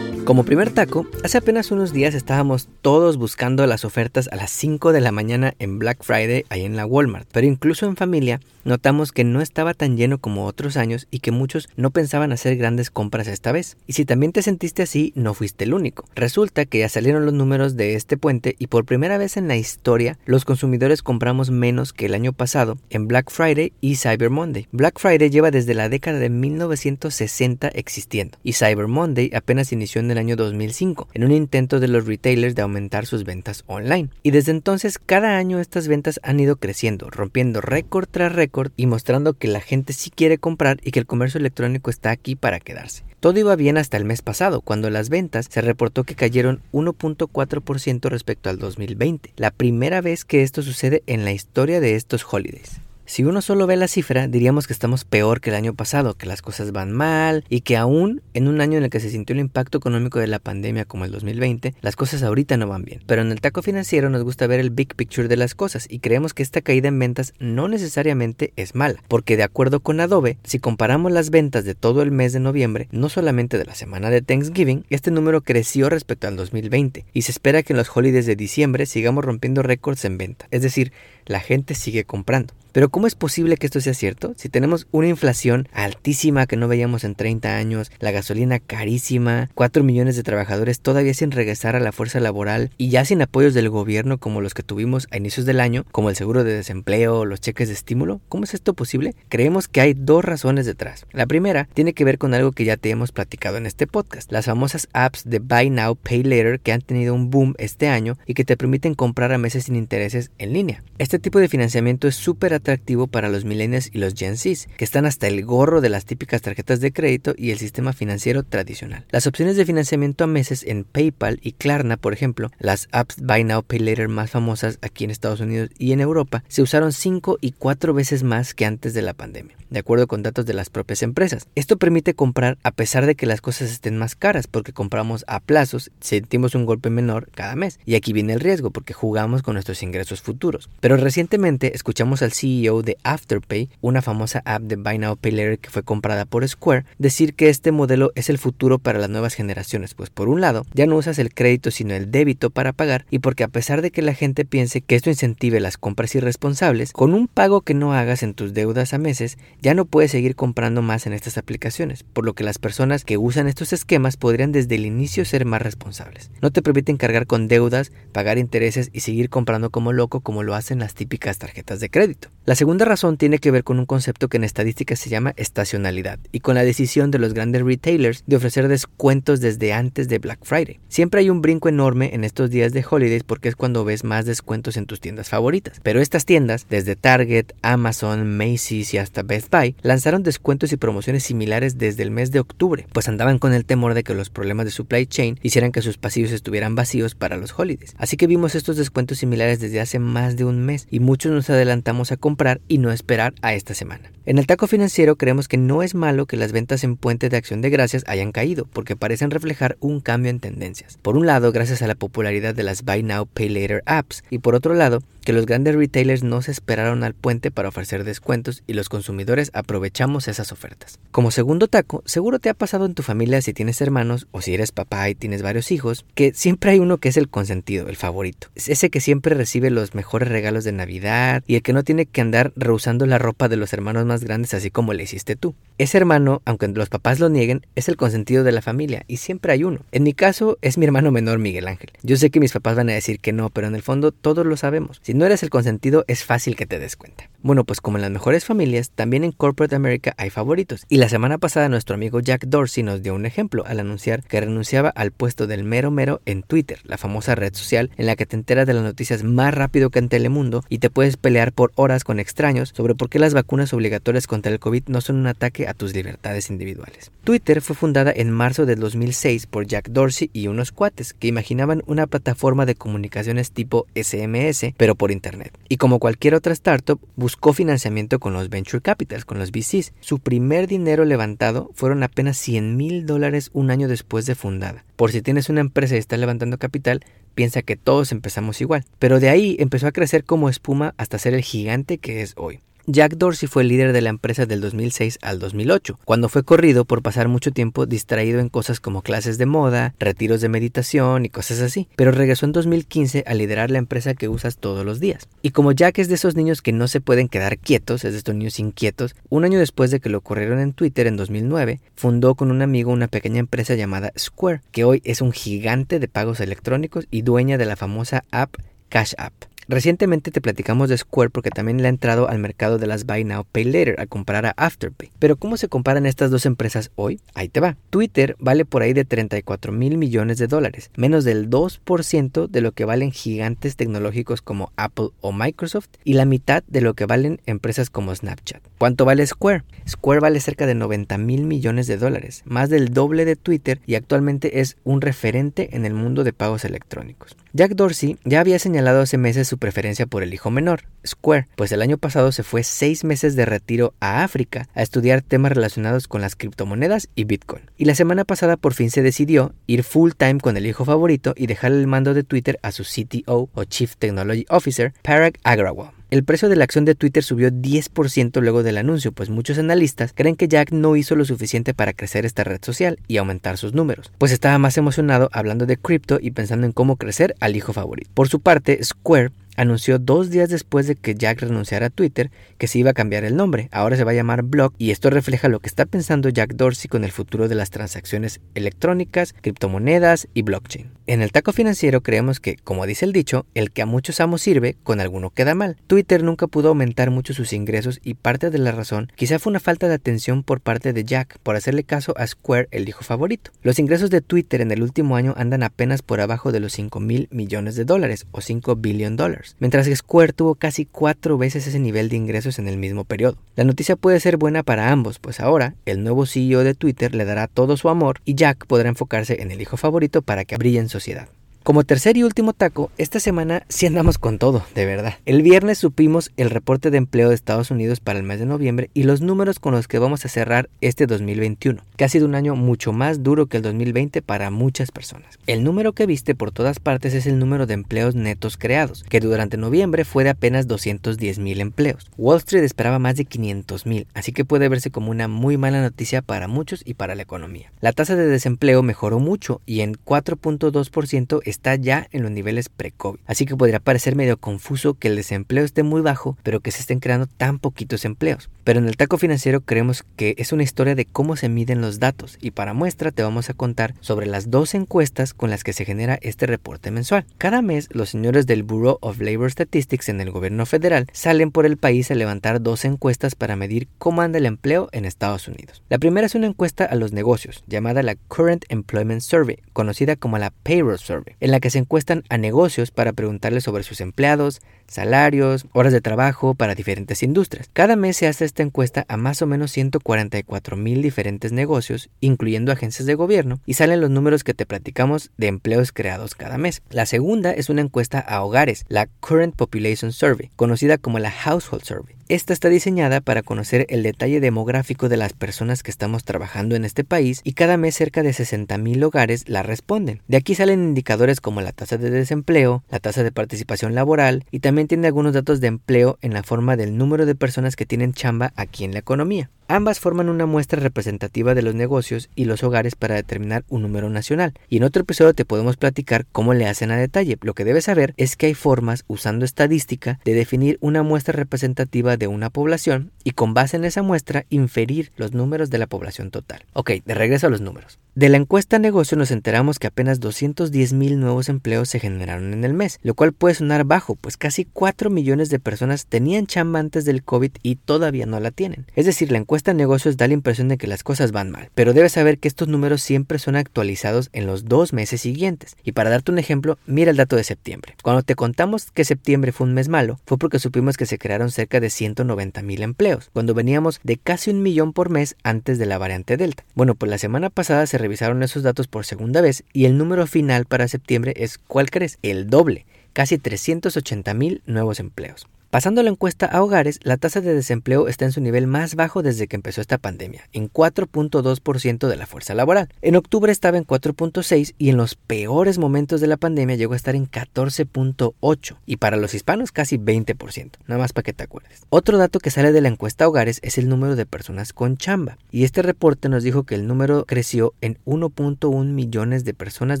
Como 0.24 0.44
primer 0.44 0.70
taco, 0.70 1.04
hace 1.24 1.38
apenas 1.38 1.72
unos 1.72 1.92
días 1.92 2.14
estábamos 2.14 2.68
todos 2.80 3.16
buscando 3.16 3.66
las 3.66 3.84
ofertas 3.84 4.28
a 4.30 4.36
las 4.36 4.52
5 4.52 4.92
de 4.92 5.00
la 5.00 5.10
mañana 5.10 5.54
en 5.58 5.80
Black 5.80 6.04
Friday 6.04 6.44
ahí 6.48 6.64
en 6.64 6.76
la 6.76 6.86
Walmart, 6.86 7.26
pero 7.32 7.48
incluso 7.48 7.86
en 7.86 7.96
familia 7.96 8.40
notamos 8.64 9.10
que 9.10 9.24
no 9.24 9.40
estaba 9.40 9.74
tan 9.74 9.96
lleno 9.96 10.18
como 10.18 10.46
otros 10.46 10.76
años 10.76 11.08
y 11.10 11.18
que 11.18 11.32
muchos 11.32 11.68
no 11.76 11.90
pensaban 11.90 12.30
hacer 12.30 12.56
grandes 12.56 12.90
compras 12.90 13.26
esta 13.26 13.50
vez. 13.50 13.76
Y 13.88 13.94
si 13.94 14.04
también 14.04 14.30
te 14.30 14.42
sentiste 14.42 14.82
así, 14.82 15.12
no 15.16 15.34
fuiste 15.34 15.64
el 15.64 15.74
único. 15.74 16.04
Resulta 16.14 16.66
que 16.66 16.78
ya 16.78 16.88
salieron 16.88 17.24
los 17.24 17.34
números 17.34 17.76
de 17.76 17.96
este 17.96 18.16
puente 18.16 18.54
y 18.60 18.68
por 18.68 18.84
primera 18.84 19.18
vez 19.18 19.36
en 19.36 19.48
la 19.48 19.56
historia 19.56 20.18
los 20.24 20.44
consumidores 20.44 21.02
compramos 21.02 21.50
menos 21.50 21.92
que 21.92 22.06
el 22.06 22.14
año 22.14 22.32
pasado 22.32 22.78
en 22.90 23.08
Black 23.08 23.32
Friday 23.32 23.72
y 23.80 23.96
Cyber 23.96 24.30
Monday. 24.30 24.68
Black 24.70 25.00
Friday 25.00 25.30
lleva 25.30 25.50
desde 25.50 25.74
la 25.74 25.88
década 25.88 26.20
de 26.20 26.30
1960 26.30 27.68
existiendo 27.68 28.38
y 28.44 28.52
Cyber 28.52 28.86
Monday 28.86 29.32
apenas 29.34 29.72
inició 29.72 30.00
en 30.00 30.11
el 30.12 30.18
año 30.18 30.36
2005, 30.36 31.08
en 31.14 31.24
un 31.24 31.32
intento 31.32 31.80
de 31.80 31.88
los 31.88 32.06
retailers 32.06 32.54
de 32.54 32.62
aumentar 32.62 33.06
sus 33.06 33.24
ventas 33.24 33.64
online. 33.66 34.10
Y 34.22 34.30
desde 34.30 34.52
entonces 34.52 34.98
cada 34.98 35.36
año 35.36 35.58
estas 35.58 35.88
ventas 35.88 36.20
han 36.22 36.38
ido 36.38 36.56
creciendo, 36.56 37.10
rompiendo 37.10 37.60
récord 37.60 38.06
tras 38.10 38.32
récord 38.32 38.70
y 38.76 38.86
mostrando 38.86 39.32
que 39.34 39.48
la 39.48 39.60
gente 39.60 39.92
sí 39.92 40.10
quiere 40.10 40.38
comprar 40.38 40.78
y 40.84 40.90
que 40.90 41.00
el 41.00 41.06
comercio 41.06 41.38
electrónico 41.38 41.90
está 41.90 42.10
aquí 42.10 42.36
para 42.36 42.60
quedarse. 42.60 43.02
Todo 43.22 43.38
iba 43.38 43.54
bien 43.54 43.78
hasta 43.78 43.96
el 43.96 44.04
mes 44.04 44.20
pasado, 44.20 44.60
cuando 44.60 44.90
las 44.90 45.08
ventas 45.08 45.46
se 45.48 45.60
reportó 45.60 46.02
que 46.02 46.16
cayeron 46.16 46.60
1.4% 46.72 48.08
respecto 48.08 48.50
al 48.50 48.58
2020, 48.58 49.32
la 49.36 49.52
primera 49.52 50.00
vez 50.00 50.24
que 50.24 50.42
esto 50.42 50.60
sucede 50.60 51.04
en 51.06 51.24
la 51.24 51.32
historia 51.32 51.80
de 51.80 51.94
estos 51.94 52.26
holidays. 52.28 52.81
Si 53.04 53.24
uno 53.24 53.42
solo 53.42 53.66
ve 53.66 53.76
la 53.76 53.88
cifra, 53.88 54.28
diríamos 54.28 54.66
que 54.66 54.72
estamos 54.72 55.04
peor 55.04 55.40
que 55.40 55.50
el 55.50 55.56
año 55.56 55.74
pasado, 55.74 56.14
que 56.14 56.26
las 56.26 56.40
cosas 56.40 56.72
van 56.72 56.92
mal 56.92 57.44
y 57.48 57.62
que 57.62 57.76
aún 57.76 58.22
en 58.32 58.48
un 58.48 58.60
año 58.60 58.78
en 58.78 58.84
el 58.84 58.90
que 58.90 59.00
se 59.00 59.10
sintió 59.10 59.34
el 59.34 59.40
impacto 59.40 59.78
económico 59.78 60.20
de 60.20 60.28
la 60.28 60.38
pandemia 60.38 60.84
como 60.84 61.04
el 61.04 61.10
2020, 61.10 61.74
las 61.80 61.96
cosas 61.96 62.22
ahorita 62.22 62.56
no 62.56 62.68
van 62.68 62.84
bien. 62.84 63.02
Pero 63.06 63.22
en 63.22 63.32
el 63.32 63.40
taco 63.40 63.60
financiero 63.60 64.08
nos 64.08 64.22
gusta 64.22 64.46
ver 64.46 64.60
el 64.60 64.70
big 64.70 64.94
picture 64.94 65.28
de 65.28 65.36
las 65.36 65.54
cosas 65.54 65.86
y 65.90 65.98
creemos 65.98 66.32
que 66.32 66.42
esta 66.42 66.60
caída 66.60 66.88
en 66.88 66.98
ventas 66.98 67.34
no 67.38 67.68
necesariamente 67.68 68.52
es 68.56 68.74
mala, 68.74 69.02
porque 69.08 69.36
de 69.36 69.42
acuerdo 69.42 69.80
con 69.80 70.00
Adobe, 70.00 70.38
si 70.44 70.60
comparamos 70.60 71.12
las 71.12 71.30
ventas 71.30 71.64
de 71.64 71.74
todo 71.74 72.02
el 72.02 72.12
mes 72.12 72.32
de 72.32 72.40
noviembre, 72.40 72.88
no 72.92 73.08
solamente 73.08 73.58
de 73.58 73.64
la 73.64 73.74
semana 73.74 74.10
de 74.10 74.22
Thanksgiving, 74.22 74.84
este 74.90 75.10
número 75.10 75.42
creció 75.42 75.88
respecto 75.88 76.28
al 76.28 76.36
2020 76.36 77.04
y 77.12 77.22
se 77.22 77.32
espera 77.32 77.62
que 77.62 77.72
en 77.72 77.78
los 77.78 77.94
holidays 77.94 78.26
de 78.26 78.36
diciembre 78.36 78.86
sigamos 78.86 79.24
rompiendo 79.24 79.62
récords 79.62 80.04
en 80.04 80.18
venta. 80.18 80.46
Es 80.50 80.62
decir, 80.62 80.92
la 81.26 81.40
gente 81.40 81.74
sigue 81.74 82.04
comprando. 82.04 82.54
Pero 82.72 82.88
¿cómo 82.88 83.06
es 83.06 83.14
posible 83.14 83.58
que 83.58 83.66
esto 83.66 83.82
sea 83.82 83.92
cierto? 83.92 84.32
Si 84.36 84.48
tenemos 84.48 84.86
una 84.92 85.08
inflación 85.08 85.68
altísima 85.72 86.46
que 86.46 86.56
no 86.56 86.68
veíamos 86.68 87.04
en 87.04 87.14
30 87.14 87.56
años, 87.56 87.92
la 88.00 88.12
gasolina 88.12 88.60
carísima, 88.60 89.50
4 89.54 89.84
millones 89.84 90.16
de 90.16 90.22
trabajadores 90.22 90.80
todavía 90.80 91.12
sin 91.12 91.32
regresar 91.32 91.76
a 91.76 91.80
la 91.80 91.92
fuerza 91.92 92.18
laboral 92.18 92.70
y 92.78 92.88
ya 92.88 93.04
sin 93.04 93.20
apoyos 93.20 93.52
del 93.52 93.68
gobierno 93.68 94.16
como 94.16 94.40
los 94.40 94.54
que 94.54 94.62
tuvimos 94.62 95.06
a 95.10 95.18
inicios 95.18 95.44
del 95.44 95.60
año, 95.60 95.84
como 95.92 96.08
el 96.08 96.16
seguro 96.16 96.44
de 96.44 96.54
desempleo, 96.54 97.26
los 97.26 97.42
cheques 97.42 97.68
de 97.68 97.74
estímulo, 97.74 98.22
¿cómo 98.30 98.44
es 98.44 98.54
esto 98.54 98.72
posible? 98.72 99.14
Creemos 99.28 99.68
que 99.68 99.82
hay 99.82 99.92
dos 99.92 100.24
razones 100.24 100.64
detrás. 100.64 101.04
La 101.12 101.26
primera 101.26 101.68
tiene 101.74 101.92
que 101.92 102.06
ver 102.06 102.16
con 102.16 102.32
algo 102.32 102.52
que 102.52 102.64
ya 102.64 102.78
te 102.78 102.88
hemos 102.88 103.12
platicado 103.12 103.58
en 103.58 103.66
este 103.66 103.86
podcast, 103.86 104.32
las 104.32 104.46
famosas 104.46 104.88
apps 104.94 105.24
de 105.26 105.40
Buy 105.40 105.68
Now, 105.68 105.96
Pay 105.96 106.22
Later 106.22 106.58
que 106.58 106.72
han 106.72 106.80
tenido 106.80 107.14
un 107.14 107.28
boom 107.28 107.54
este 107.58 107.88
año 107.88 108.16
y 108.26 108.32
que 108.32 108.46
te 108.46 108.56
permiten 108.56 108.94
comprar 108.94 109.30
a 109.32 109.38
meses 109.38 109.64
sin 109.64 109.76
intereses 109.76 110.30
en 110.38 110.54
línea. 110.54 110.82
Tipo 111.18 111.38
de 111.38 111.48
financiamiento 111.48 112.08
es 112.08 112.14
súper 112.14 112.54
atractivo 112.54 113.06
para 113.06 113.28
los 113.28 113.44
millennials 113.44 113.90
y 113.92 113.98
los 113.98 114.14
Gen 114.14 114.36
Zs, 114.36 114.68
que 114.76 114.84
están 114.84 115.06
hasta 115.06 115.26
el 115.26 115.44
gorro 115.44 115.80
de 115.80 115.88
las 115.88 116.04
típicas 116.04 116.42
tarjetas 116.42 116.80
de 116.80 116.92
crédito 116.92 117.34
y 117.36 117.50
el 117.50 117.58
sistema 117.58 117.92
financiero 117.92 118.42
tradicional. 118.42 119.04
Las 119.10 119.26
opciones 119.26 119.56
de 119.56 119.66
financiamiento 119.66 120.24
a 120.24 120.26
meses 120.26 120.64
en 120.66 120.84
PayPal 120.84 121.38
y 121.42 121.52
Klarna, 121.52 121.96
por 121.96 122.12
ejemplo, 122.12 122.50
las 122.58 122.88
apps 122.92 123.16
Buy 123.20 123.44
Now 123.44 123.62
Pay 123.62 123.82
más 124.08 124.30
famosas 124.30 124.78
aquí 124.80 125.04
en 125.04 125.10
Estados 125.10 125.40
Unidos 125.40 125.70
y 125.78 125.92
en 125.92 126.00
Europa, 126.00 126.44
se 126.48 126.62
usaron 126.62 126.92
5 126.92 127.38
y 127.40 127.52
4 127.52 127.94
veces 127.94 128.22
más 128.22 128.54
que 128.54 128.64
antes 128.64 128.94
de 128.94 129.02
la 129.02 129.12
pandemia, 129.12 129.56
de 129.70 129.78
acuerdo 129.78 130.06
con 130.06 130.22
datos 130.22 130.46
de 130.46 130.54
las 130.54 130.70
propias 130.70 131.02
empresas. 131.02 131.46
Esto 131.54 131.76
permite 131.76 132.14
comprar 132.14 132.58
a 132.62 132.70
pesar 132.70 133.06
de 133.06 133.14
que 133.14 133.26
las 133.26 133.40
cosas 133.40 133.70
estén 133.70 133.98
más 133.98 134.14
caras, 134.14 134.46
porque 134.46 134.72
compramos 134.72 135.24
a 135.26 135.40
plazos, 135.40 135.90
sentimos 136.00 136.54
un 136.54 136.64
golpe 136.64 136.90
menor 136.90 137.28
cada 137.34 137.56
mes. 137.56 137.78
Y 137.84 137.94
aquí 137.94 138.12
viene 138.12 138.34
el 138.34 138.40
riesgo, 138.40 138.70
porque 138.70 138.94
jugamos 138.94 139.42
con 139.42 139.54
nuestros 139.54 139.82
ingresos 139.82 140.22
futuros. 140.22 140.70
Pero 140.80 140.96
recientemente 141.02 141.74
escuchamos 141.74 142.22
al 142.22 142.32
CEO 142.32 142.82
de 142.82 142.96
Afterpay, 143.04 143.68
una 143.80 144.02
famosa 144.02 144.42
app 144.44 144.62
de 144.62 144.76
Buy 144.76 144.98
Now 144.98 145.16
Pay 145.16 145.32
Later 145.32 145.58
que 145.58 145.70
fue 145.70 145.82
comprada 145.82 146.24
por 146.24 146.46
Square, 146.48 146.84
decir 146.98 147.34
que 147.34 147.48
este 147.48 147.72
modelo 147.72 148.12
es 148.14 148.30
el 148.30 148.38
futuro 148.38 148.78
para 148.78 148.98
las 148.98 149.10
nuevas 149.10 149.34
generaciones, 149.34 149.94
pues 149.94 150.10
por 150.10 150.28
un 150.28 150.40
lado, 150.40 150.64
ya 150.74 150.86
no 150.86 150.96
usas 150.96 151.18
el 151.18 151.34
crédito 151.34 151.70
sino 151.70 151.94
el 151.94 152.10
débito 152.10 152.50
para 152.50 152.72
pagar 152.72 153.06
y 153.10 153.18
porque 153.18 153.44
a 153.44 153.48
pesar 153.48 153.82
de 153.82 153.90
que 153.90 154.02
la 154.02 154.14
gente 154.14 154.44
piense 154.44 154.80
que 154.80 154.94
esto 154.94 155.10
incentive 155.10 155.60
las 155.60 155.76
compras 155.76 156.14
irresponsables, 156.14 156.92
con 156.92 157.14
un 157.14 157.28
pago 157.28 157.60
que 157.60 157.74
no 157.74 157.92
hagas 157.92 158.22
en 158.22 158.34
tus 158.34 158.54
deudas 158.54 158.94
a 158.94 158.98
meses, 158.98 159.38
ya 159.60 159.74
no 159.74 159.84
puedes 159.84 160.10
seguir 160.10 160.36
comprando 160.36 160.82
más 160.82 161.06
en 161.06 161.12
estas 161.12 161.38
aplicaciones, 161.38 162.02
por 162.02 162.24
lo 162.24 162.34
que 162.34 162.44
las 162.44 162.58
personas 162.58 163.04
que 163.04 163.18
usan 163.18 163.48
estos 163.48 163.72
esquemas 163.72 164.16
podrían 164.16 164.52
desde 164.52 164.74
el 164.74 164.86
inicio 164.86 165.24
ser 165.24 165.44
más 165.44 165.62
responsables. 165.62 166.30
No 166.40 166.50
te 166.50 166.62
permiten 166.62 166.96
cargar 166.96 167.26
con 167.26 167.48
deudas, 167.48 167.92
pagar 168.12 168.38
intereses 168.38 168.90
y 168.92 169.00
seguir 169.00 169.30
comprando 169.30 169.70
como 169.70 169.92
loco 169.92 170.20
como 170.20 170.42
lo 170.42 170.54
hacen 170.54 170.78
las 170.78 170.91
típicas 170.94 171.38
tarjetas 171.38 171.80
de 171.80 171.90
crédito. 171.90 172.28
La 172.44 172.56
segunda 172.56 172.84
razón 172.84 173.16
tiene 173.16 173.38
que 173.38 173.50
ver 173.50 173.62
con 173.62 173.78
un 173.78 173.86
concepto 173.86 174.28
que 174.28 174.36
en 174.36 174.44
estadística 174.44 174.96
se 174.96 175.10
llama 175.10 175.32
estacionalidad 175.36 176.18
y 176.32 176.40
con 176.40 176.56
la 176.56 176.64
decisión 176.64 177.10
de 177.10 177.18
los 177.18 177.34
grandes 177.34 177.62
retailers 177.62 178.24
de 178.26 178.36
ofrecer 178.36 178.66
descuentos 178.66 179.40
desde 179.40 179.72
antes 179.72 180.08
de 180.08 180.18
Black 180.18 180.40
Friday. 180.42 180.80
Siempre 180.88 181.20
hay 181.20 181.30
un 181.30 181.40
brinco 181.40 181.68
enorme 181.68 182.14
en 182.14 182.24
estos 182.24 182.50
días 182.50 182.72
de 182.72 182.84
holidays 182.88 183.22
porque 183.22 183.48
es 183.48 183.56
cuando 183.56 183.84
ves 183.84 184.02
más 184.02 184.24
descuentos 184.24 184.76
en 184.76 184.86
tus 184.86 185.00
tiendas 185.00 185.28
favoritas. 185.28 185.80
Pero 185.82 186.00
estas 186.00 186.24
tiendas, 186.24 186.66
desde 186.68 186.96
Target, 186.96 187.52
Amazon, 187.62 188.36
Macy's 188.36 188.92
y 188.94 188.98
hasta 188.98 189.22
Best 189.22 189.50
Buy, 189.50 189.76
lanzaron 189.82 190.22
descuentos 190.22 190.72
y 190.72 190.76
promociones 190.76 191.22
similares 191.22 191.78
desde 191.78 192.02
el 192.02 192.10
mes 192.10 192.32
de 192.32 192.40
octubre, 192.40 192.86
pues 192.92 193.08
andaban 193.08 193.38
con 193.38 193.52
el 193.52 193.64
temor 193.64 193.94
de 193.94 194.02
que 194.02 194.14
los 194.14 194.30
problemas 194.30 194.66
de 194.66 194.72
supply 194.72 195.06
chain 195.06 195.38
hicieran 195.42 195.72
que 195.72 195.82
sus 195.82 195.98
pasillos 195.98 196.32
estuvieran 196.32 196.74
vacíos 196.74 197.14
para 197.14 197.36
los 197.36 197.58
holidays. 197.58 197.94
Así 197.98 198.16
que 198.16 198.26
vimos 198.26 198.54
estos 198.54 198.76
descuentos 198.76 199.18
similares 199.18 199.60
desde 199.60 199.80
hace 199.80 199.98
más 199.98 200.36
de 200.36 200.44
un 200.44 200.64
mes 200.64 200.81
y 200.90 201.00
muchos 201.00 201.32
nos 201.32 201.50
adelantamos 201.50 202.12
a 202.12 202.16
comprar 202.16 202.60
y 202.68 202.78
no 202.78 202.90
esperar 202.92 203.34
a 203.42 203.54
esta 203.54 203.74
semana. 203.74 204.12
En 204.24 204.38
el 204.38 204.46
taco 204.46 204.68
financiero 204.68 205.16
creemos 205.16 205.48
que 205.48 205.56
no 205.56 205.82
es 205.82 205.96
malo 205.96 206.26
que 206.26 206.36
las 206.36 206.52
ventas 206.52 206.84
en 206.84 206.96
Puente 206.96 207.28
de 207.28 207.36
Acción 207.36 207.60
de 207.60 207.70
Gracias 207.70 208.04
hayan 208.06 208.30
caído, 208.30 208.66
porque 208.72 208.94
parecen 208.94 209.32
reflejar 209.32 209.76
un 209.80 210.00
cambio 210.00 210.30
en 210.30 210.38
tendencias. 210.38 210.96
Por 211.02 211.16
un 211.16 211.26
lado, 211.26 211.50
gracias 211.50 211.82
a 211.82 211.88
la 211.88 211.96
popularidad 211.96 212.54
de 212.54 212.62
las 212.62 212.84
Buy 212.84 213.02
Now, 213.02 213.26
Pay 213.26 213.48
Later 213.48 213.82
apps, 213.84 214.22
y 214.30 214.38
por 214.38 214.54
otro 214.54 214.74
lado, 214.74 215.02
que 215.24 215.32
los 215.32 215.46
grandes 215.46 215.74
retailers 215.74 216.22
no 216.22 216.42
se 216.42 216.50
esperaron 216.50 217.04
al 217.04 217.14
puente 217.14 217.50
para 217.50 217.68
ofrecer 217.68 218.04
descuentos 218.04 218.62
y 218.66 218.74
los 218.74 218.88
consumidores 218.88 219.50
aprovechamos 219.54 220.28
esas 220.28 220.52
ofertas. 220.52 220.98
Como 221.10 221.30
segundo 221.30 221.68
taco, 221.68 222.02
seguro 222.06 222.38
te 222.38 222.48
ha 222.48 222.54
pasado 222.54 222.86
en 222.86 222.94
tu 222.94 223.02
familia 223.02 223.42
si 223.42 223.52
tienes 223.52 223.80
hermanos 223.80 224.26
o 224.30 224.40
si 224.40 224.54
eres 224.54 224.72
papá 224.72 225.08
y 225.08 225.14
tienes 225.14 225.42
varios 225.42 225.70
hijos, 225.70 226.04
que 226.14 226.32
siempre 226.34 226.72
hay 226.72 226.78
uno 226.78 226.98
que 226.98 227.08
es 227.08 227.16
el 227.16 227.28
consentido, 227.28 227.88
el 227.88 227.96
favorito. 227.96 228.48
Es 228.54 228.68
ese 228.68 228.90
que 228.90 229.00
siempre 229.00 229.34
recibe 229.34 229.70
los 229.70 229.94
mejores 229.94 230.28
regalos 230.28 230.64
de 230.64 230.71
Navidad 230.72 231.42
y 231.46 231.56
el 231.56 231.62
que 231.62 231.72
no 231.72 231.84
tiene 231.84 232.06
que 232.06 232.20
andar 232.20 232.52
rehusando 232.56 233.06
la 233.06 233.18
ropa 233.18 233.48
de 233.48 233.56
los 233.56 233.72
hermanos 233.72 234.04
más 234.04 234.24
grandes 234.24 234.54
así 234.54 234.70
como 234.70 234.92
le 234.92 235.04
hiciste 235.04 235.36
tú. 235.36 235.54
Ese 235.78 235.98
hermano, 235.98 236.42
aunque 236.44 236.68
los 236.68 236.88
papás 236.88 237.18
lo 237.18 237.28
nieguen, 237.28 237.66
es 237.74 237.88
el 237.88 237.96
consentido 237.96 238.44
de 238.44 238.52
la 238.52 238.62
familia 238.62 239.04
y 239.08 239.16
siempre 239.16 239.52
hay 239.52 239.64
uno. 239.64 239.80
En 239.90 240.02
mi 240.02 240.12
caso 240.12 240.58
es 240.62 240.78
mi 240.78 240.84
hermano 240.84 241.10
menor 241.10 241.38
Miguel 241.38 241.68
Ángel. 241.68 241.90
Yo 242.02 242.16
sé 242.16 242.30
que 242.30 242.40
mis 242.40 242.52
papás 242.52 242.76
van 242.76 242.90
a 242.90 242.94
decir 242.94 243.20
que 243.20 243.32
no, 243.32 243.50
pero 243.50 243.66
en 243.66 243.74
el 243.74 243.82
fondo 243.82 244.12
todos 244.12 244.46
lo 244.46 244.56
sabemos. 244.56 245.00
Si 245.02 245.14
no 245.14 245.26
eres 245.26 245.42
el 245.42 245.50
consentido, 245.50 246.04
es 246.08 246.24
fácil 246.24 246.56
que 246.56 246.66
te 246.66 246.78
des 246.78 246.96
cuenta. 246.96 247.28
Bueno, 247.42 247.64
pues 247.64 247.80
como 247.80 247.98
en 247.98 248.02
las 248.02 248.10
mejores 248.10 248.44
familias, 248.44 248.90
también 248.90 249.24
en 249.24 249.32
Corporate 249.32 249.74
America 249.74 250.14
hay 250.16 250.30
favoritos. 250.30 250.86
Y 250.88 250.98
la 250.98 251.08
semana 251.08 251.38
pasada 251.38 251.68
nuestro 251.68 251.94
amigo 251.94 252.20
Jack 252.20 252.46
Dorsey 252.46 252.84
nos 252.84 253.02
dio 253.02 253.14
un 253.14 253.26
ejemplo 253.26 253.64
al 253.66 253.80
anunciar 253.80 254.22
que 254.22 254.40
renunciaba 254.40 254.90
al 254.90 255.10
puesto 255.10 255.46
del 255.46 255.64
mero 255.64 255.90
mero 255.90 256.20
en 256.26 256.42
Twitter, 256.42 256.78
la 256.84 256.98
famosa 256.98 257.34
red 257.34 257.54
social 257.54 257.90
en 257.96 258.06
la 258.06 258.16
que 258.16 258.26
te 258.26 258.36
enteras 258.36 258.66
de 258.66 258.74
las 258.74 258.84
noticias 258.84 259.24
más 259.24 259.52
rápido 259.54 259.90
que 259.90 259.98
en 259.98 260.08
Telemundo 260.08 260.61
y 260.68 260.78
te 260.78 260.90
puedes 260.90 261.16
pelear 261.16 261.52
por 261.52 261.72
horas 261.74 262.04
con 262.04 262.20
extraños 262.20 262.72
sobre 262.74 262.94
por 262.94 263.08
qué 263.08 263.18
las 263.18 263.34
vacunas 263.34 263.72
obligatorias 263.72 264.26
contra 264.26 264.52
el 264.52 264.60
COVID 264.60 264.84
no 264.86 265.00
son 265.00 265.16
un 265.16 265.26
ataque 265.26 265.68
a 265.68 265.74
tus 265.74 265.94
libertades 265.94 266.50
individuales. 266.50 267.10
Twitter 267.24 267.60
fue 267.60 267.76
fundada 267.76 268.12
en 268.14 268.30
marzo 268.30 268.66
de 268.66 268.76
2006 268.76 269.46
por 269.46 269.66
Jack 269.66 269.90
Dorsey 269.90 270.30
y 270.32 270.48
unos 270.48 270.72
cuates 270.72 271.14
que 271.14 271.28
imaginaban 271.28 271.82
una 271.86 272.06
plataforma 272.06 272.66
de 272.66 272.74
comunicaciones 272.74 273.52
tipo 273.52 273.86
SMS, 273.94 274.74
pero 274.76 274.94
por 274.94 275.10
Internet. 275.10 275.56
Y 275.68 275.76
como 275.76 275.98
cualquier 275.98 276.34
otra 276.34 276.52
startup, 276.52 277.00
buscó 277.16 277.52
financiamiento 277.52 278.18
con 278.18 278.32
los 278.32 278.48
venture 278.48 278.80
capitals, 278.82 279.24
con 279.24 279.38
los 279.38 279.50
VCs. 279.52 279.92
Su 280.00 280.18
primer 280.18 280.66
dinero 280.66 281.04
levantado 281.04 281.70
fueron 281.74 282.02
apenas 282.02 282.36
100 282.38 282.76
mil 282.76 283.06
dólares 283.06 283.50
un 283.52 283.70
año 283.70 283.88
después 283.88 284.26
de 284.26 284.34
fundada. 284.34 284.84
Por 284.96 285.12
si 285.12 285.22
tienes 285.22 285.48
una 285.48 285.60
empresa 285.60 285.96
y 285.96 285.98
estás 285.98 286.18
levantando 286.18 286.58
capital, 286.58 287.04
piensa 287.34 287.62
que 287.62 287.76
todos 287.76 288.12
empezamos 288.12 288.60
igual. 288.60 288.84
Pero 288.98 289.20
de 289.20 289.28
ahí 289.28 289.56
empezó 289.58 289.86
a 289.86 289.92
crecer 289.92 290.24
como 290.24 290.48
espuma 290.48 290.94
hasta 290.96 291.18
ser 291.18 291.34
el 291.34 291.42
gigante 291.42 291.98
que 291.98 292.22
es 292.22 292.34
hoy. 292.36 292.60
Jack 292.86 293.14
Dorsey 293.16 293.48
fue 293.48 293.62
el 293.62 293.68
líder 293.68 293.92
de 293.92 294.00
la 294.00 294.10
empresa 294.10 294.44
del 294.44 294.60
2006 294.60 295.20
al 295.22 295.38
2008, 295.38 296.00
cuando 296.04 296.28
fue 296.28 296.42
corrido 296.42 296.84
por 296.84 297.00
pasar 297.00 297.28
mucho 297.28 297.52
tiempo 297.52 297.86
distraído 297.86 298.40
en 298.40 298.48
cosas 298.48 298.80
como 298.80 299.02
clases 299.02 299.38
de 299.38 299.46
moda, 299.46 299.94
retiros 300.00 300.40
de 300.40 300.48
meditación 300.48 301.24
y 301.24 301.28
cosas 301.28 301.60
así, 301.60 301.88
pero 301.94 302.10
regresó 302.10 302.44
en 302.44 302.52
2015 302.52 303.22
a 303.24 303.34
liderar 303.34 303.70
la 303.70 303.78
empresa 303.78 304.14
que 304.14 304.28
usas 304.28 304.56
todos 304.56 304.84
los 304.84 304.98
días. 304.98 305.28
Y 305.42 305.50
como 305.50 305.70
Jack 305.70 306.00
es 306.00 306.08
de 306.08 306.16
esos 306.16 306.34
niños 306.34 306.60
que 306.60 306.72
no 306.72 306.88
se 306.88 307.00
pueden 307.00 307.28
quedar 307.28 307.56
quietos, 307.56 308.04
es 308.04 308.12
de 308.12 308.18
estos 308.18 308.34
niños 308.34 308.58
inquietos, 308.58 309.14
un 309.28 309.44
año 309.44 309.60
después 309.60 309.92
de 309.92 310.00
que 310.00 310.08
lo 310.08 310.20
corrieron 310.20 310.58
en 310.58 310.72
Twitter 310.72 311.06
en 311.06 311.16
2009, 311.16 311.80
fundó 311.94 312.34
con 312.34 312.50
un 312.50 312.62
amigo 312.62 312.90
una 312.90 313.06
pequeña 313.06 313.38
empresa 313.38 313.76
llamada 313.76 314.12
Square, 314.18 314.62
que 314.72 314.82
hoy 314.82 315.02
es 315.04 315.20
un 315.20 315.30
gigante 315.30 316.00
de 316.00 316.08
pagos 316.08 316.40
electrónicos 316.40 317.06
y 317.12 317.22
dueña 317.22 317.58
de 317.58 317.66
la 317.66 317.76
famosa 317.76 318.24
app 318.32 318.56
Cash 318.88 319.14
App. 319.18 319.51
Recientemente 319.68 320.30
te 320.30 320.40
platicamos 320.40 320.88
de 320.88 320.98
Square 320.98 321.30
porque 321.30 321.50
también 321.50 321.80
le 321.80 321.86
ha 321.86 321.90
entrado 321.90 322.28
al 322.28 322.38
mercado 322.38 322.78
de 322.78 322.86
las 322.86 323.06
Buy 323.06 323.24
Now 323.24 323.44
Pay 323.50 323.64
Later 323.64 324.00
a 324.00 324.06
comprar 324.06 324.44
a 324.46 324.54
Afterpay. 324.56 325.10
Pero 325.18 325.36
¿cómo 325.36 325.56
se 325.56 325.68
comparan 325.68 326.06
estas 326.06 326.30
dos 326.30 326.46
empresas 326.46 326.90
hoy? 326.96 327.20
Ahí 327.34 327.48
te 327.48 327.60
va. 327.60 327.76
Twitter 327.90 328.36
vale 328.38 328.64
por 328.64 328.82
ahí 328.82 328.92
de 328.92 329.04
34 329.04 329.72
mil 329.72 329.98
millones 329.98 330.38
de 330.38 330.46
dólares, 330.46 330.90
menos 330.96 331.24
del 331.24 331.48
2% 331.48 332.48
de 332.48 332.60
lo 332.60 332.72
que 332.72 332.84
valen 332.84 333.12
gigantes 333.12 333.76
tecnológicos 333.76 334.42
como 334.42 334.72
Apple 334.76 335.10
o 335.20 335.32
Microsoft 335.32 335.88
y 336.04 336.14
la 336.14 336.24
mitad 336.24 336.64
de 336.66 336.80
lo 336.80 336.94
que 336.94 337.06
valen 337.06 337.40
empresas 337.46 337.90
como 337.90 338.14
Snapchat. 338.14 338.62
¿Cuánto 338.78 339.04
vale 339.04 339.26
Square? 339.26 339.64
Square 339.88 340.20
vale 340.20 340.40
cerca 340.40 340.66
de 340.66 340.74
90 340.74 341.18
mil 341.18 341.44
millones 341.44 341.86
de 341.86 341.96
dólares, 341.98 342.42
más 342.44 342.68
del 342.68 342.92
doble 342.92 343.24
de 343.24 343.36
Twitter 343.36 343.80
y 343.86 343.94
actualmente 343.94 344.60
es 344.60 344.76
un 344.84 345.00
referente 345.00 345.76
en 345.76 345.84
el 345.84 345.94
mundo 345.94 346.24
de 346.24 346.32
pagos 346.32 346.64
electrónicos. 346.64 347.36
Jack 347.54 347.72
Dorsey 347.74 348.16
ya 348.24 348.40
había 348.40 348.58
señalado 348.58 349.02
hace 349.02 349.18
meses 349.18 349.46
su 349.46 349.58
preferencia 349.58 350.06
por 350.06 350.22
el 350.22 350.32
hijo 350.32 350.50
menor, 350.50 350.84
Square, 351.06 351.48
pues 351.54 351.70
el 351.72 351.82
año 351.82 351.98
pasado 351.98 352.32
se 352.32 352.42
fue 352.42 352.62
seis 352.62 353.04
meses 353.04 353.36
de 353.36 353.44
retiro 353.44 353.92
a 354.00 354.24
África 354.24 354.68
a 354.74 354.80
estudiar 354.80 355.20
temas 355.20 355.52
relacionados 355.52 356.08
con 356.08 356.22
las 356.22 356.34
criptomonedas 356.34 357.10
y 357.14 357.24
Bitcoin. 357.24 357.70
Y 357.76 357.84
la 357.84 357.94
semana 357.94 358.24
pasada 358.24 358.56
por 358.56 358.72
fin 358.72 358.90
se 358.90 359.02
decidió 359.02 359.54
ir 359.66 359.82
full 359.82 360.12
time 360.16 360.40
con 360.40 360.56
el 360.56 360.66
hijo 360.66 360.86
favorito 360.86 361.34
y 361.36 361.46
dejar 361.46 361.72
el 361.72 361.86
mando 361.86 362.14
de 362.14 362.24
Twitter 362.24 362.58
a 362.62 362.72
su 362.72 362.84
CTO 362.84 363.50
o 363.52 363.64
Chief 363.64 363.96
Technology 363.96 364.46
Officer, 364.48 364.94
Parag 365.02 365.34
Agrawal. 365.44 366.01
El 366.12 366.24
precio 366.24 366.50
de 366.50 366.56
la 366.56 366.64
acción 366.64 366.84
de 366.84 366.94
Twitter 366.94 367.24
subió 367.24 367.48
10% 367.50 368.38
luego 368.42 368.62
del 368.62 368.76
anuncio, 368.76 369.12
pues 369.12 369.30
muchos 369.30 369.56
analistas 369.56 370.12
creen 370.14 370.36
que 370.36 370.46
Jack 370.46 370.70
no 370.70 370.94
hizo 370.94 371.16
lo 371.16 371.24
suficiente 371.24 371.72
para 371.72 371.94
crecer 371.94 372.26
esta 372.26 372.44
red 372.44 372.60
social 372.62 372.98
y 373.08 373.16
aumentar 373.16 373.56
sus 373.56 373.72
números, 373.72 374.12
pues 374.18 374.30
estaba 374.30 374.58
más 374.58 374.76
emocionado 374.76 375.30
hablando 375.32 375.64
de 375.64 375.78
cripto 375.78 376.18
y 376.20 376.32
pensando 376.32 376.66
en 376.66 376.72
cómo 376.72 376.96
crecer 376.96 377.34
al 377.40 377.56
hijo 377.56 377.72
favorito. 377.72 378.10
Por 378.12 378.28
su 378.28 378.40
parte, 378.40 378.84
Square 378.84 379.30
anunció 379.56 379.98
dos 379.98 380.30
días 380.30 380.48
después 380.48 380.86
de 380.86 380.96
que 380.96 381.14
Jack 381.14 381.40
renunciara 381.40 381.86
a 381.86 381.90
Twitter 381.90 382.30
que 382.58 382.66
se 382.66 382.78
iba 382.78 382.90
a 382.90 382.94
cambiar 382.94 383.24
el 383.24 383.36
nombre. 383.36 383.68
Ahora 383.72 383.96
se 383.96 384.04
va 384.04 384.12
a 384.12 384.14
llamar 384.14 384.42
Block 384.42 384.74
y 384.78 384.90
esto 384.90 385.10
refleja 385.10 385.48
lo 385.48 385.60
que 385.60 385.68
está 385.68 385.86
pensando 385.86 386.28
Jack 386.28 386.54
Dorsey 386.54 386.88
con 386.88 387.04
el 387.04 387.12
futuro 387.12 387.48
de 387.48 387.54
las 387.54 387.70
transacciones 387.70 388.40
electrónicas, 388.54 389.34
criptomonedas 389.40 390.28
y 390.34 390.42
blockchain. 390.42 390.90
En 391.06 391.20
el 391.20 391.32
taco 391.32 391.52
financiero 391.52 392.00
creemos 392.02 392.38
que, 392.38 392.56
como 392.56 392.86
dice 392.86 393.04
el 393.04 393.12
dicho, 393.12 393.44
el 393.54 393.72
que 393.72 393.82
a 393.82 393.86
muchos 393.86 394.20
amos 394.20 394.42
sirve, 394.42 394.76
con 394.82 395.00
alguno 395.00 395.30
queda 395.30 395.54
mal. 395.54 395.76
Twitter 395.86 396.22
nunca 396.22 396.46
pudo 396.46 396.68
aumentar 396.68 397.10
mucho 397.10 397.34
sus 397.34 397.52
ingresos 397.52 398.00
y 398.04 398.14
parte 398.14 398.50
de 398.50 398.58
la 398.58 398.72
razón 398.72 399.10
quizá 399.16 399.38
fue 399.38 399.50
una 399.50 399.60
falta 399.60 399.88
de 399.88 399.94
atención 399.94 400.42
por 400.42 400.60
parte 400.60 400.92
de 400.92 401.04
Jack 401.04 401.38
por 401.42 401.56
hacerle 401.56 401.84
caso 401.84 402.14
a 402.16 402.26
Square, 402.26 402.68
el 402.70 402.88
hijo 402.88 403.02
favorito. 403.02 403.50
Los 403.62 403.78
ingresos 403.78 404.10
de 404.10 404.20
Twitter 404.20 404.60
en 404.60 404.70
el 404.70 404.82
último 404.82 405.16
año 405.16 405.34
andan 405.36 405.62
apenas 405.62 406.02
por 406.02 406.20
abajo 406.20 406.52
de 406.52 406.60
los 406.60 406.72
5 406.72 407.00
mil 407.00 407.28
millones 407.30 407.74
de 407.74 407.84
dólares 407.84 408.26
o 408.30 408.40
5 408.40 408.76
billion 408.76 409.16
dólares, 409.16 409.41
mientras 409.58 409.88
que 409.88 409.96
Square 409.96 410.32
tuvo 410.32 410.54
casi 410.54 410.86
cuatro 410.86 411.38
veces 411.38 411.66
ese 411.66 411.78
nivel 411.78 412.08
de 412.08 412.16
ingresos 412.16 412.58
en 412.58 412.68
el 412.68 412.76
mismo 412.76 413.04
periodo. 413.04 413.36
La 413.56 413.64
noticia 413.64 413.96
puede 413.96 414.20
ser 414.20 414.36
buena 414.36 414.62
para 414.62 414.90
ambos, 414.90 415.18
pues 415.18 415.40
ahora 415.40 415.74
el 415.86 416.02
nuevo 416.02 416.26
CEO 416.26 416.64
de 416.64 416.74
Twitter 416.74 417.14
le 417.14 417.24
dará 417.24 417.46
todo 417.46 417.76
su 417.76 417.88
amor 417.88 418.20
y 418.24 418.34
Jack 418.34 418.66
podrá 418.66 418.88
enfocarse 418.88 419.42
en 419.42 419.50
el 419.50 419.60
hijo 419.60 419.76
favorito 419.76 420.22
para 420.22 420.44
que 420.44 420.56
brille 420.56 420.78
en 420.78 420.88
sociedad. 420.88 421.28
Como 421.62 421.84
tercer 421.84 422.16
y 422.16 422.24
último 422.24 422.54
taco, 422.54 422.90
esta 422.98 423.20
semana 423.20 423.62
sí 423.68 423.86
andamos 423.86 424.18
con 424.18 424.38
todo, 424.38 424.64
de 424.74 424.84
verdad. 424.84 425.14
El 425.26 425.42
viernes 425.42 425.78
supimos 425.78 426.32
el 426.36 426.50
reporte 426.50 426.90
de 426.90 426.98
empleo 426.98 427.28
de 427.28 427.36
Estados 427.36 427.70
Unidos 427.70 428.00
para 428.00 428.18
el 428.18 428.24
mes 428.24 428.40
de 428.40 428.46
noviembre 428.46 428.90
y 428.94 429.04
los 429.04 429.20
números 429.20 429.60
con 429.60 429.72
los 429.72 429.86
que 429.86 430.00
vamos 430.00 430.24
a 430.24 430.28
cerrar 430.28 430.68
este 430.80 431.06
2021, 431.06 431.80
que 431.96 432.04
ha 432.04 432.08
sido 432.08 432.26
un 432.26 432.34
año 432.34 432.56
mucho 432.56 432.92
más 432.92 433.22
duro 433.22 433.46
que 433.46 433.58
el 433.58 433.62
2020 433.62 434.22
para 434.22 434.50
muchas 434.50 434.90
personas. 434.90 435.38
El 435.46 435.62
número 435.62 435.92
que 435.92 436.06
viste 436.06 436.34
por 436.34 436.50
todas 436.50 436.80
partes 436.80 437.14
es 437.14 437.26
el 437.28 437.38
número 437.38 437.66
de 437.66 437.74
empleos 437.74 438.16
netos 438.16 438.56
creados, 438.56 439.04
que 439.04 439.20
durante 439.20 439.56
noviembre 439.56 440.04
fue 440.04 440.24
de 440.24 440.30
apenas 440.30 440.66
210 440.66 441.38
mil 441.38 441.60
empleos. 441.60 442.10
Wall 442.18 442.38
Street 442.38 442.64
esperaba 442.64 442.98
más 442.98 443.14
de 443.14 443.24
500 443.24 443.86
mil, 443.86 444.08
así 444.14 444.32
que 444.32 444.44
puede 444.44 444.68
verse 444.68 444.90
como 444.90 445.12
una 445.12 445.28
muy 445.28 445.58
mala 445.58 445.80
noticia 445.80 446.22
para 446.22 446.48
muchos 446.48 446.82
y 446.84 446.94
para 446.94 447.14
la 447.14 447.22
economía. 447.22 447.70
La 447.80 447.92
tasa 447.92 448.16
de 448.16 448.26
desempleo 448.26 448.82
mejoró 448.82 449.20
mucho 449.20 449.60
y 449.64 449.82
en 449.82 449.94
4.2% 449.94 451.51
está 451.52 451.76
ya 451.76 452.08
en 452.10 452.22
los 452.22 452.32
niveles 452.32 452.68
pre-COVID. 452.68 453.20
Así 453.26 453.46
que 453.46 453.56
podría 453.56 453.78
parecer 453.78 454.16
medio 454.16 454.36
confuso 454.38 454.94
que 454.94 455.08
el 455.08 455.16
desempleo 455.16 455.64
esté 455.64 455.84
muy 455.84 456.00
bajo, 456.00 456.36
pero 456.42 456.58
que 456.60 456.72
se 456.72 456.80
estén 456.80 456.98
creando 456.98 457.26
tan 457.26 457.60
poquitos 457.60 458.04
empleos. 458.04 458.50
Pero 458.64 458.78
en 458.78 458.88
el 458.88 458.96
taco 458.96 459.18
financiero 459.18 459.60
creemos 459.60 460.04
que 460.16 460.34
es 460.38 460.52
una 460.52 460.62
historia 460.62 460.94
de 460.94 461.04
cómo 461.04 461.36
se 461.36 461.48
miden 461.48 461.80
los 461.80 461.98
datos 461.98 462.38
y 462.40 462.52
para 462.52 462.74
muestra 462.74 463.10
te 463.10 463.22
vamos 463.22 463.50
a 463.50 463.54
contar 463.54 463.94
sobre 464.00 464.26
las 464.26 464.50
dos 464.50 464.74
encuestas 464.74 465.34
con 465.34 465.50
las 465.50 465.64
que 465.64 465.72
se 465.72 465.84
genera 465.84 466.18
este 466.22 466.46
reporte 466.46 466.90
mensual. 466.90 467.26
Cada 467.38 467.62
mes 467.62 467.88
los 467.92 468.10
señores 468.10 468.46
del 468.46 468.62
Bureau 468.62 468.98
of 469.00 469.20
Labor 469.20 469.50
Statistics 469.50 470.08
en 470.08 470.20
el 470.20 470.30
gobierno 470.30 470.66
federal 470.66 471.06
salen 471.12 471.50
por 471.50 471.66
el 471.66 471.76
país 471.76 472.10
a 472.10 472.14
levantar 472.14 472.62
dos 472.62 472.84
encuestas 472.84 473.34
para 473.34 473.56
medir 473.56 473.88
cómo 473.98 474.22
anda 474.22 474.38
el 474.38 474.46
empleo 474.46 474.88
en 474.92 475.04
Estados 475.04 475.48
Unidos. 475.48 475.82
La 475.88 475.98
primera 475.98 476.26
es 476.26 476.34
una 476.34 476.46
encuesta 476.46 476.84
a 476.84 476.94
los 476.94 477.12
negocios 477.12 477.64
llamada 477.66 478.02
la 478.02 478.14
Current 478.14 478.64
Employment 478.68 479.22
Survey, 479.22 479.58
conocida 479.72 480.16
como 480.16 480.38
la 480.38 480.50
Payroll 480.62 480.98
Survey 480.98 481.34
en 481.42 481.50
la 481.50 481.58
que 481.58 481.70
se 481.70 481.78
encuestan 481.78 482.22
a 482.28 482.38
negocios 482.38 482.92
para 482.92 483.12
preguntarles 483.12 483.64
sobre 483.64 483.82
sus 483.82 484.00
empleados, 484.00 484.60
salarios, 484.86 485.66
horas 485.72 485.92
de 485.92 486.00
trabajo 486.00 486.54
para 486.54 486.76
diferentes 486.76 487.24
industrias. 487.24 487.68
Cada 487.72 487.96
mes 487.96 488.16
se 488.16 488.28
hace 488.28 488.44
esta 488.44 488.62
encuesta 488.62 489.04
a 489.08 489.16
más 489.16 489.42
o 489.42 489.46
menos 489.46 489.72
144 489.72 490.76
mil 490.76 491.02
diferentes 491.02 491.50
negocios, 491.50 492.10
incluyendo 492.20 492.70
agencias 492.70 493.06
de 493.06 493.16
gobierno, 493.16 493.58
y 493.66 493.74
salen 493.74 494.00
los 494.00 494.10
números 494.10 494.44
que 494.44 494.54
te 494.54 494.66
platicamos 494.66 495.32
de 495.36 495.48
empleos 495.48 495.90
creados 495.90 496.36
cada 496.36 496.58
mes. 496.58 496.80
La 496.90 497.06
segunda 497.06 497.50
es 497.50 497.68
una 497.68 497.82
encuesta 497.82 498.20
a 498.20 498.42
hogares, 498.44 498.84
la 498.88 499.08
Current 499.20 499.56
Population 499.56 500.12
Survey, 500.12 500.50
conocida 500.54 500.96
como 500.96 501.18
la 501.18 501.32
Household 501.32 501.82
Survey. 501.82 502.14
Esta 502.32 502.54
está 502.54 502.70
diseñada 502.70 503.20
para 503.20 503.42
conocer 503.42 503.84
el 503.90 504.02
detalle 504.02 504.40
demográfico 504.40 505.10
de 505.10 505.18
las 505.18 505.34
personas 505.34 505.82
que 505.82 505.90
estamos 505.90 506.24
trabajando 506.24 506.74
en 506.74 506.86
este 506.86 507.04
país 507.04 507.42
y 507.44 507.52
cada 507.52 507.76
mes 507.76 507.94
cerca 507.94 508.22
de 508.22 508.30
60.000 508.30 509.04
hogares 509.04 509.50
la 509.50 509.62
responden. 509.62 510.22
De 510.28 510.38
aquí 510.38 510.54
salen 510.54 510.82
indicadores 510.82 511.42
como 511.42 511.60
la 511.60 511.72
tasa 511.72 511.98
de 511.98 512.08
desempleo, 512.08 512.84
la 512.88 513.00
tasa 513.00 513.22
de 513.22 513.32
participación 513.32 513.94
laboral 513.94 514.46
y 514.50 514.60
también 514.60 514.88
tiene 514.88 515.08
algunos 515.08 515.34
datos 515.34 515.60
de 515.60 515.66
empleo 515.66 516.16
en 516.22 516.32
la 516.32 516.42
forma 516.42 516.74
del 516.74 516.96
número 516.96 517.26
de 517.26 517.34
personas 517.34 517.76
que 517.76 517.84
tienen 517.84 518.14
chamba 518.14 518.54
aquí 518.56 518.84
en 518.84 518.94
la 518.94 519.00
economía. 519.00 519.50
Ambas 519.72 520.00
forman 520.00 520.28
una 520.28 520.44
muestra 520.44 520.80
representativa 520.80 521.54
de 521.54 521.62
los 521.62 521.74
negocios 521.74 522.28
y 522.34 522.44
los 522.44 522.62
hogares 522.62 522.94
para 522.94 523.14
determinar 523.14 523.64
un 523.70 523.80
número 523.80 524.10
nacional. 524.10 524.52
Y 524.68 524.76
en 524.76 524.84
otro 524.84 525.00
episodio 525.00 525.32
te 525.32 525.46
podemos 525.46 525.78
platicar 525.78 526.26
cómo 526.30 526.52
le 526.52 526.66
hacen 526.66 526.90
a 526.90 526.98
detalle. 526.98 527.38
Lo 527.40 527.54
que 527.54 527.64
debes 527.64 527.84
saber 527.84 528.12
es 528.18 528.36
que 528.36 528.44
hay 528.44 528.54
formas, 528.54 529.06
usando 529.08 529.46
estadística, 529.46 530.20
de 530.26 530.34
definir 530.34 530.76
una 530.82 531.02
muestra 531.02 531.32
representativa 531.32 532.18
de 532.18 532.26
una 532.26 532.50
población 532.50 533.12
y 533.24 533.30
con 533.30 533.54
base 533.54 533.78
en 533.78 533.86
esa 533.86 534.02
muestra 534.02 534.44
inferir 534.50 535.10
los 535.16 535.32
números 535.32 535.70
de 535.70 535.78
la 535.78 535.86
población 535.86 536.30
total. 536.30 536.66
Ok, 536.74 536.90
de 537.06 537.14
regreso 537.14 537.46
a 537.46 537.50
los 537.50 537.62
números. 537.62 537.98
De 538.14 538.28
la 538.28 538.36
encuesta 538.36 538.78
negocio 538.78 539.16
nos 539.16 539.30
enteramos 539.30 539.78
que 539.78 539.86
apenas 539.86 540.20
210 540.20 540.92
mil 540.92 541.18
nuevos 541.18 541.48
empleos 541.48 541.88
se 541.88 541.98
generaron 541.98 542.52
en 542.52 542.62
el 542.62 542.74
mes, 542.74 542.98
lo 543.02 543.14
cual 543.14 543.32
puede 543.32 543.54
sonar 543.54 543.84
bajo, 543.84 544.16
pues 544.16 544.36
casi 544.36 544.66
4 544.66 545.08
millones 545.08 545.48
de 545.48 545.58
personas 545.58 546.04
tenían 546.04 546.46
chamba 546.46 546.78
antes 546.78 547.06
del 547.06 547.22
COVID 547.22 547.52
y 547.62 547.76
todavía 547.76 548.26
no 548.26 548.38
la 548.38 548.50
tienen. 548.50 548.84
Es 548.96 549.06
decir, 549.06 549.32
la 549.32 549.38
encuesta 549.38 549.72
negocios 549.72 550.18
da 550.18 550.28
la 550.28 550.34
impresión 550.34 550.68
de 550.68 550.76
que 550.76 550.86
las 550.86 551.04
cosas 551.04 551.32
van 551.32 551.50
mal, 551.50 551.70
pero 551.74 551.94
debes 551.94 552.12
saber 552.12 552.38
que 552.38 552.48
estos 552.48 552.68
números 552.68 553.00
siempre 553.00 553.38
son 553.38 553.56
actualizados 553.56 554.28
en 554.34 554.44
los 554.44 554.66
dos 554.66 554.92
meses 554.92 555.22
siguientes. 555.22 555.74
Y 555.82 555.92
para 555.92 556.10
darte 556.10 556.32
un 556.32 556.38
ejemplo, 556.38 556.76
mira 556.84 557.12
el 557.12 557.16
dato 557.16 557.36
de 557.36 557.44
septiembre. 557.44 557.94
Cuando 558.02 558.22
te 558.22 558.34
contamos 558.34 558.90
que 558.90 559.06
septiembre 559.06 559.52
fue 559.52 559.66
un 559.66 559.72
mes 559.72 559.88
malo, 559.88 560.20
fue 560.26 560.36
porque 560.36 560.58
supimos 560.58 560.98
que 560.98 561.06
se 561.06 561.16
crearon 561.16 561.50
cerca 561.50 561.80
de 561.80 561.88
190 561.88 562.60
mil 562.60 562.82
empleos, 562.82 563.30
cuando 563.32 563.54
veníamos 563.54 564.00
de 564.02 564.18
casi 564.18 564.50
un 564.50 564.62
millón 564.62 564.92
por 564.92 565.08
mes 565.08 565.34
antes 565.42 565.78
de 565.78 565.86
la 565.86 565.96
variante 565.96 566.36
Delta. 566.36 566.66
Bueno, 566.74 566.94
pues 566.94 567.08
la 567.08 567.16
semana 567.16 567.48
pasada 567.48 567.86
se 567.86 568.01
revisaron 568.02 568.42
esos 568.42 568.62
datos 568.62 568.88
por 568.88 569.06
segunda 569.06 569.40
vez 569.40 569.64
y 569.72 569.86
el 569.86 569.96
número 569.96 570.26
final 570.26 570.66
para 570.66 570.88
septiembre 570.88 571.32
es, 571.36 571.56
¿cuál 571.56 571.90
crees? 571.90 572.18
El 572.22 572.50
doble, 572.50 572.84
casi 573.12 573.38
380 573.38 574.34
mil 574.34 574.60
nuevos 574.66 575.00
empleos. 575.00 575.46
Pasando 575.72 576.02
la 576.02 576.10
encuesta 576.10 576.44
a 576.44 576.62
hogares, 576.62 577.00
la 577.02 577.16
tasa 577.16 577.40
de 577.40 577.54
desempleo 577.54 578.06
está 578.06 578.26
en 578.26 578.32
su 578.32 578.42
nivel 578.42 578.66
más 578.66 578.94
bajo 578.94 579.22
desde 579.22 579.48
que 579.48 579.56
empezó 579.56 579.80
esta 579.80 579.96
pandemia, 579.96 580.46
en 580.52 580.70
4.2% 580.70 582.08
de 582.08 582.16
la 582.16 582.26
fuerza 582.26 582.52
laboral. 582.52 582.90
En 583.00 583.16
octubre 583.16 583.50
estaba 583.50 583.78
en 583.78 583.86
4.6 583.86 584.74
y 584.76 584.90
en 584.90 584.98
los 584.98 585.14
peores 585.14 585.78
momentos 585.78 586.20
de 586.20 586.26
la 586.26 586.36
pandemia 586.36 586.76
llegó 586.76 586.92
a 586.92 586.96
estar 586.96 587.16
en 587.16 587.26
14.8 587.26 588.76
y 588.84 588.96
para 588.98 589.16
los 589.16 589.32
hispanos 589.32 589.72
casi 589.72 589.96
20%, 589.96 590.72
nada 590.88 591.00
más 591.00 591.14
para 591.14 591.22
que 591.22 591.32
te 591.32 591.44
acuerdes. 591.44 591.86
Otro 591.88 592.18
dato 592.18 592.38
que 592.38 592.50
sale 592.50 592.72
de 592.72 592.82
la 592.82 592.88
encuesta 592.88 593.24
a 593.24 593.28
hogares 593.28 593.58
es 593.62 593.78
el 593.78 593.88
número 593.88 594.14
de 594.14 594.26
personas 594.26 594.74
con 594.74 594.98
chamba 594.98 595.38
y 595.50 595.64
este 595.64 595.80
reporte 595.80 596.28
nos 596.28 596.42
dijo 596.42 596.64
que 596.64 596.74
el 596.74 596.86
número 596.86 597.24
creció 597.24 597.72
en 597.80 597.96
1.1 598.04 598.84
millones 598.88 599.46
de 599.46 599.54
personas 599.54 600.00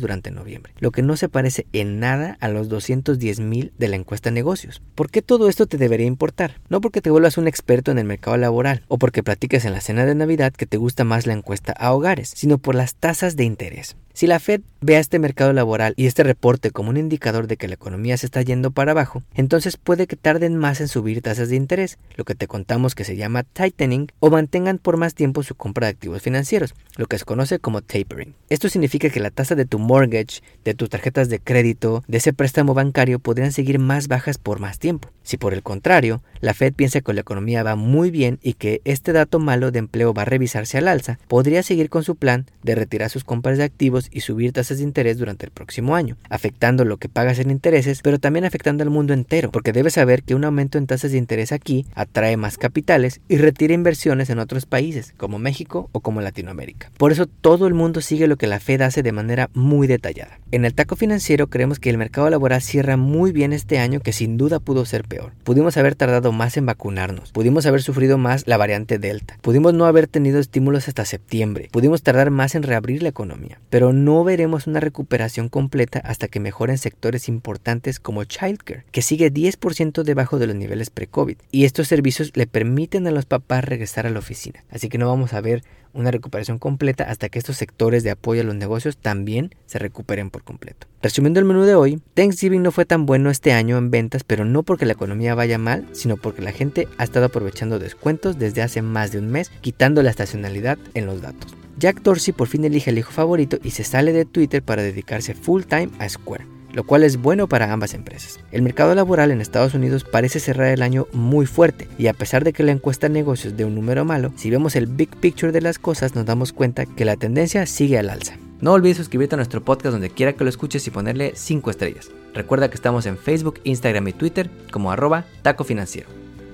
durante 0.00 0.32
noviembre, 0.32 0.74
lo 0.80 0.90
que 0.90 1.00
no 1.00 1.16
se 1.16 1.30
parece 1.30 1.66
en 1.72 1.98
nada 1.98 2.36
a 2.40 2.48
los 2.48 2.68
210 2.68 3.40
mil 3.40 3.72
de 3.78 3.88
la 3.88 3.96
encuesta 3.96 4.30
negocios. 4.30 4.82
¿Por 4.94 5.10
qué 5.10 5.22
todo 5.22 5.48
esto 5.48 5.61
te 5.66 5.78
debería 5.78 6.06
importar, 6.06 6.60
no 6.68 6.80
porque 6.80 7.00
te 7.00 7.10
vuelvas 7.10 7.38
un 7.38 7.48
experto 7.48 7.90
en 7.90 7.98
el 7.98 8.04
mercado 8.04 8.36
laboral 8.36 8.82
o 8.88 8.98
porque 8.98 9.22
platiques 9.22 9.64
en 9.64 9.72
la 9.72 9.80
cena 9.80 10.06
de 10.06 10.14
Navidad 10.14 10.52
que 10.52 10.66
te 10.66 10.76
gusta 10.76 11.04
más 11.04 11.26
la 11.26 11.34
encuesta 11.34 11.72
a 11.72 11.92
hogares, 11.92 12.32
sino 12.34 12.58
por 12.58 12.74
las 12.74 12.94
tasas 12.94 13.36
de 13.36 13.44
interés. 13.44 13.96
Si 14.14 14.26
la 14.26 14.40
Fed 14.40 14.60
ve 14.82 14.96
a 14.96 15.00
este 15.00 15.18
mercado 15.18 15.52
laboral 15.54 15.94
y 15.96 16.06
este 16.06 16.22
reporte 16.22 16.70
como 16.70 16.90
un 16.90 16.98
indicador 16.98 17.46
de 17.46 17.56
que 17.56 17.66
la 17.66 17.74
economía 17.74 18.16
se 18.18 18.26
está 18.26 18.42
yendo 18.42 18.70
para 18.70 18.92
abajo, 18.92 19.22
entonces 19.34 19.78
puede 19.78 20.06
que 20.06 20.16
tarden 20.16 20.56
más 20.56 20.80
en 20.82 20.88
subir 20.88 21.22
tasas 21.22 21.48
de 21.48 21.56
interés, 21.56 21.98
lo 22.16 22.24
que 22.24 22.34
te 22.34 22.46
contamos 22.46 22.94
que 22.94 23.04
se 23.04 23.16
llama 23.16 23.42
tightening, 23.44 24.08
o 24.20 24.30
mantengan 24.30 24.78
por 24.78 24.98
más 24.98 25.14
tiempo 25.14 25.42
su 25.42 25.54
compra 25.54 25.86
de 25.86 25.92
activos 25.92 26.20
financieros, 26.20 26.74
lo 26.96 27.06
que 27.06 27.18
se 27.18 27.24
conoce 27.24 27.58
como 27.58 27.80
tapering. 27.80 28.34
Esto 28.50 28.68
significa 28.68 29.08
que 29.08 29.20
la 29.20 29.30
tasa 29.30 29.54
de 29.54 29.64
tu 29.64 29.78
mortgage, 29.78 30.42
de 30.64 30.74
tus 30.74 30.90
tarjetas 30.90 31.30
de 31.30 31.40
crédito, 31.40 32.04
de 32.06 32.18
ese 32.18 32.34
préstamo 32.34 32.74
bancario 32.74 33.18
podrían 33.18 33.52
seguir 33.52 33.78
más 33.78 34.08
bajas 34.08 34.36
por 34.36 34.60
más 34.60 34.78
tiempo. 34.78 35.10
Si 35.22 35.36
por 35.36 35.54
el 35.54 35.62
contrario, 35.62 36.22
la 36.40 36.52
Fed 36.52 36.74
piensa 36.74 37.00
que 37.00 37.12
la 37.12 37.20
economía 37.20 37.62
va 37.62 37.76
muy 37.76 38.10
bien 38.10 38.40
y 38.42 38.54
que 38.54 38.82
este 38.84 39.12
dato 39.12 39.38
malo 39.38 39.70
de 39.70 39.78
empleo 39.78 40.12
va 40.12 40.22
a 40.22 40.26
revisarse 40.26 40.76
al 40.76 40.88
alza, 40.88 41.18
podría 41.28 41.62
seguir 41.62 41.88
con 41.88 42.02
su 42.02 42.16
plan 42.16 42.46
de 42.62 42.74
retirar 42.74 43.08
sus 43.08 43.24
compras 43.24 43.56
de 43.56 43.64
activos 43.64 44.01
y 44.10 44.20
subir 44.20 44.52
tasas 44.52 44.78
de 44.78 44.84
interés 44.84 45.18
durante 45.18 45.46
el 45.46 45.52
próximo 45.52 45.94
año, 45.94 46.16
afectando 46.28 46.84
lo 46.84 46.96
que 46.96 47.08
pagas 47.08 47.38
en 47.38 47.50
intereses, 47.50 48.00
pero 48.02 48.18
también 48.18 48.44
afectando 48.44 48.82
al 48.82 48.90
mundo 48.90 49.12
entero, 49.12 49.50
porque 49.50 49.72
debes 49.72 49.94
saber 49.94 50.22
que 50.22 50.34
un 50.34 50.44
aumento 50.44 50.78
en 50.78 50.86
tasas 50.86 51.12
de 51.12 51.18
interés 51.18 51.52
aquí 51.52 51.86
atrae 51.94 52.36
más 52.36 52.58
capitales 52.58 53.20
y 53.28 53.36
retira 53.36 53.74
inversiones 53.74 54.30
en 54.30 54.38
otros 54.38 54.66
países, 54.66 55.14
como 55.16 55.38
México 55.38 55.88
o 55.92 56.00
como 56.00 56.20
Latinoamérica. 56.20 56.90
Por 56.96 57.12
eso 57.12 57.26
todo 57.26 57.66
el 57.66 57.74
mundo 57.74 58.00
sigue 58.00 58.26
lo 58.26 58.36
que 58.36 58.46
la 58.46 58.60
Fed 58.60 58.82
hace 58.82 59.02
de 59.02 59.12
manera 59.12 59.50
muy 59.54 59.86
detallada. 59.86 60.38
En 60.50 60.64
el 60.64 60.74
taco 60.74 60.96
financiero 60.96 61.48
creemos 61.48 61.78
que 61.78 61.90
el 61.90 61.98
mercado 61.98 62.28
laboral 62.28 62.60
cierra 62.60 62.96
muy 62.96 63.32
bien 63.32 63.52
este 63.52 63.78
año 63.78 64.00
que 64.00 64.12
sin 64.12 64.36
duda 64.36 64.60
pudo 64.60 64.84
ser 64.84 65.04
peor. 65.04 65.32
Pudimos 65.44 65.76
haber 65.76 65.94
tardado 65.94 66.32
más 66.32 66.56
en 66.56 66.66
vacunarnos, 66.66 67.32
pudimos 67.32 67.66
haber 67.66 67.82
sufrido 67.82 68.18
más 68.18 68.46
la 68.46 68.56
variante 68.56 68.98
Delta, 68.98 69.38
pudimos 69.40 69.74
no 69.74 69.86
haber 69.86 70.06
tenido 70.06 70.38
estímulos 70.38 70.88
hasta 70.88 71.04
septiembre, 71.04 71.68
pudimos 71.70 72.02
tardar 72.02 72.30
más 72.30 72.54
en 72.54 72.62
reabrir 72.62 73.02
la 73.02 73.08
economía, 73.08 73.60
pero 73.70 73.91
no 73.92 74.24
veremos 74.24 74.66
una 74.66 74.80
recuperación 74.80 75.48
completa 75.48 75.98
hasta 76.00 76.28
que 76.28 76.40
mejoren 76.40 76.78
sectores 76.78 77.28
importantes 77.28 78.00
como 78.00 78.24
childcare, 78.24 78.84
que 78.90 79.02
sigue 79.02 79.32
10% 79.32 80.02
debajo 80.02 80.38
de 80.38 80.46
los 80.46 80.56
niveles 80.56 80.90
pre-COVID. 80.90 81.36
Y 81.50 81.64
estos 81.64 81.88
servicios 81.88 82.32
le 82.34 82.46
permiten 82.46 83.06
a 83.06 83.10
los 83.10 83.26
papás 83.26 83.64
regresar 83.64 84.06
a 84.06 84.10
la 84.10 84.18
oficina. 84.18 84.64
Así 84.70 84.88
que 84.88 84.98
no 84.98 85.08
vamos 85.08 85.32
a 85.32 85.40
ver 85.40 85.62
una 85.94 86.10
recuperación 86.10 86.58
completa 86.58 87.04
hasta 87.04 87.28
que 87.28 87.38
estos 87.38 87.56
sectores 87.56 88.02
de 88.02 88.10
apoyo 88.10 88.42
a 88.42 88.44
los 88.44 88.54
negocios 88.54 88.96
también 88.96 89.54
se 89.66 89.78
recuperen 89.78 90.30
por 90.30 90.44
completo. 90.44 90.86
Resumiendo 91.02 91.40
el 91.40 91.46
menú 91.46 91.62
de 91.62 91.74
hoy, 91.74 92.00
Thanksgiving 92.14 92.62
no 92.62 92.70
fue 92.70 92.84
tan 92.84 93.06
bueno 93.06 93.30
este 93.30 93.52
año 93.52 93.78
en 93.78 93.90
ventas, 93.90 94.24
pero 94.24 94.44
no 94.44 94.62
porque 94.62 94.86
la 94.86 94.92
economía 94.92 95.34
vaya 95.34 95.58
mal, 95.58 95.86
sino 95.92 96.16
porque 96.16 96.42
la 96.42 96.52
gente 96.52 96.88
ha 96.98 97.04
estado 97.04 97.26
aprovechando 97.26 97.78
descuentos 97.78 98.38
desde 98.38 98.62
hace 98.62 98.82
más 98.82 99.12
de 99.12 99.18
un 99.18 99.30
mes, 99.30 99.50
quitando 99.60 100.02
la 100.02 100.10
estacionalidad 100.10 100.78
en 100.94 101.06
los 101.06 101.20
datos. 101.20 101.54
Jack 101.78 102.02
Dorsey 102.02 102.32
por 102.32 102.48
fin 102.48 102.64
elige 102.64 102.90
al 102.90 102.98
hijo 102.98 103.12
favorito 103.12 103.58
y 103.62 103.70
se 103.70 103.84
sale 103.84 104.12
de 104.12 104.24
Twitter 104.24 104.62
para 104.62 104.82
dedicarse 104.82 105.34
full 105.34 105.62
time 105.62 105.90
a 105.98 106.08
Square 106.08 106.51
lo 106.72 106.84
cual 106.84 107.04
es 107.04 107.16
bueno 107.16 107.48
para 107.48 107.72
ambas 107.72 107.94
empresas. 107.94 108.40
El 108.50 108.62
mercado 108.62 108.94
laboral 108.94 109.30
en 109.30 109.40
Estados 109.40 109.74
Unidos 109.74 110.04
parece 110.04 110.40
cerrar 110.40 110.68
el 110.68 110.82
año 110.82 111.06
muy 111.12 111.46
fuerte 111.46 111.88
y 111.98 112.06
a 112.06 112.14
pesar 112.14 112.44
de 112.44 112.52
que 112.52 112.62
la 112.62 112.72
encuesta 112.72 113.08
de 113.08 113.14
negocios 113.14 113.56
de 113.56 113.64
un 113.64 113.74
número 113.74 114.04
malo, 114.04 114.32
si 114.36 114.50
vemos 114.50 114.76
el 114.76 114.86
big 114.86 115.10
picture 115.16 115.52
de 115.52 115.60
las 115.60 115.78
cosas 115.78 116.14
nos 116.14 116.26
damos 116.26 116.52
cuenta 116.52 116.86
que 116.86 117.04
la 117.04 117.16
tendencia 117.16 117.66
sigue 117.66 117.98
al 117.98 118.10
alza. 118.10 118.36
No 118.60 118.72
olvides 118.72 118.96
suscribirte 118.96 119.34
a 119.34 119.38
nuestro 119.38 119.64
podcast 119.64 119.92
donde 119.92 120.10
quiera 120.10 120.34
que 120.34 120.44
lo 120.44 120.50
escuches 120.50 120.86
y 120.86 120.90
ponerle 120.90 121.32
5 121.34 121.70
estrellas. 121.70 122.10
Recuerda 122.32 122.70
que 122.70 122.76
estamos 122.76 123.06
en 123.06 123.18
Facebook, 123.18 123.60
Instagram 123.64 124.06
y 124.08 124.12
Twitter 124.12 124.50
como 124.70 124.92
arroba 124.92 125.24
taco 125.42 125.64
financiero. 125.64 126.08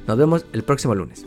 Nos 0.06 0.16
vemos 0.16 0.46
el 0.54 0.62
próximo 0.62 0.94
lunes. 0.94 1.26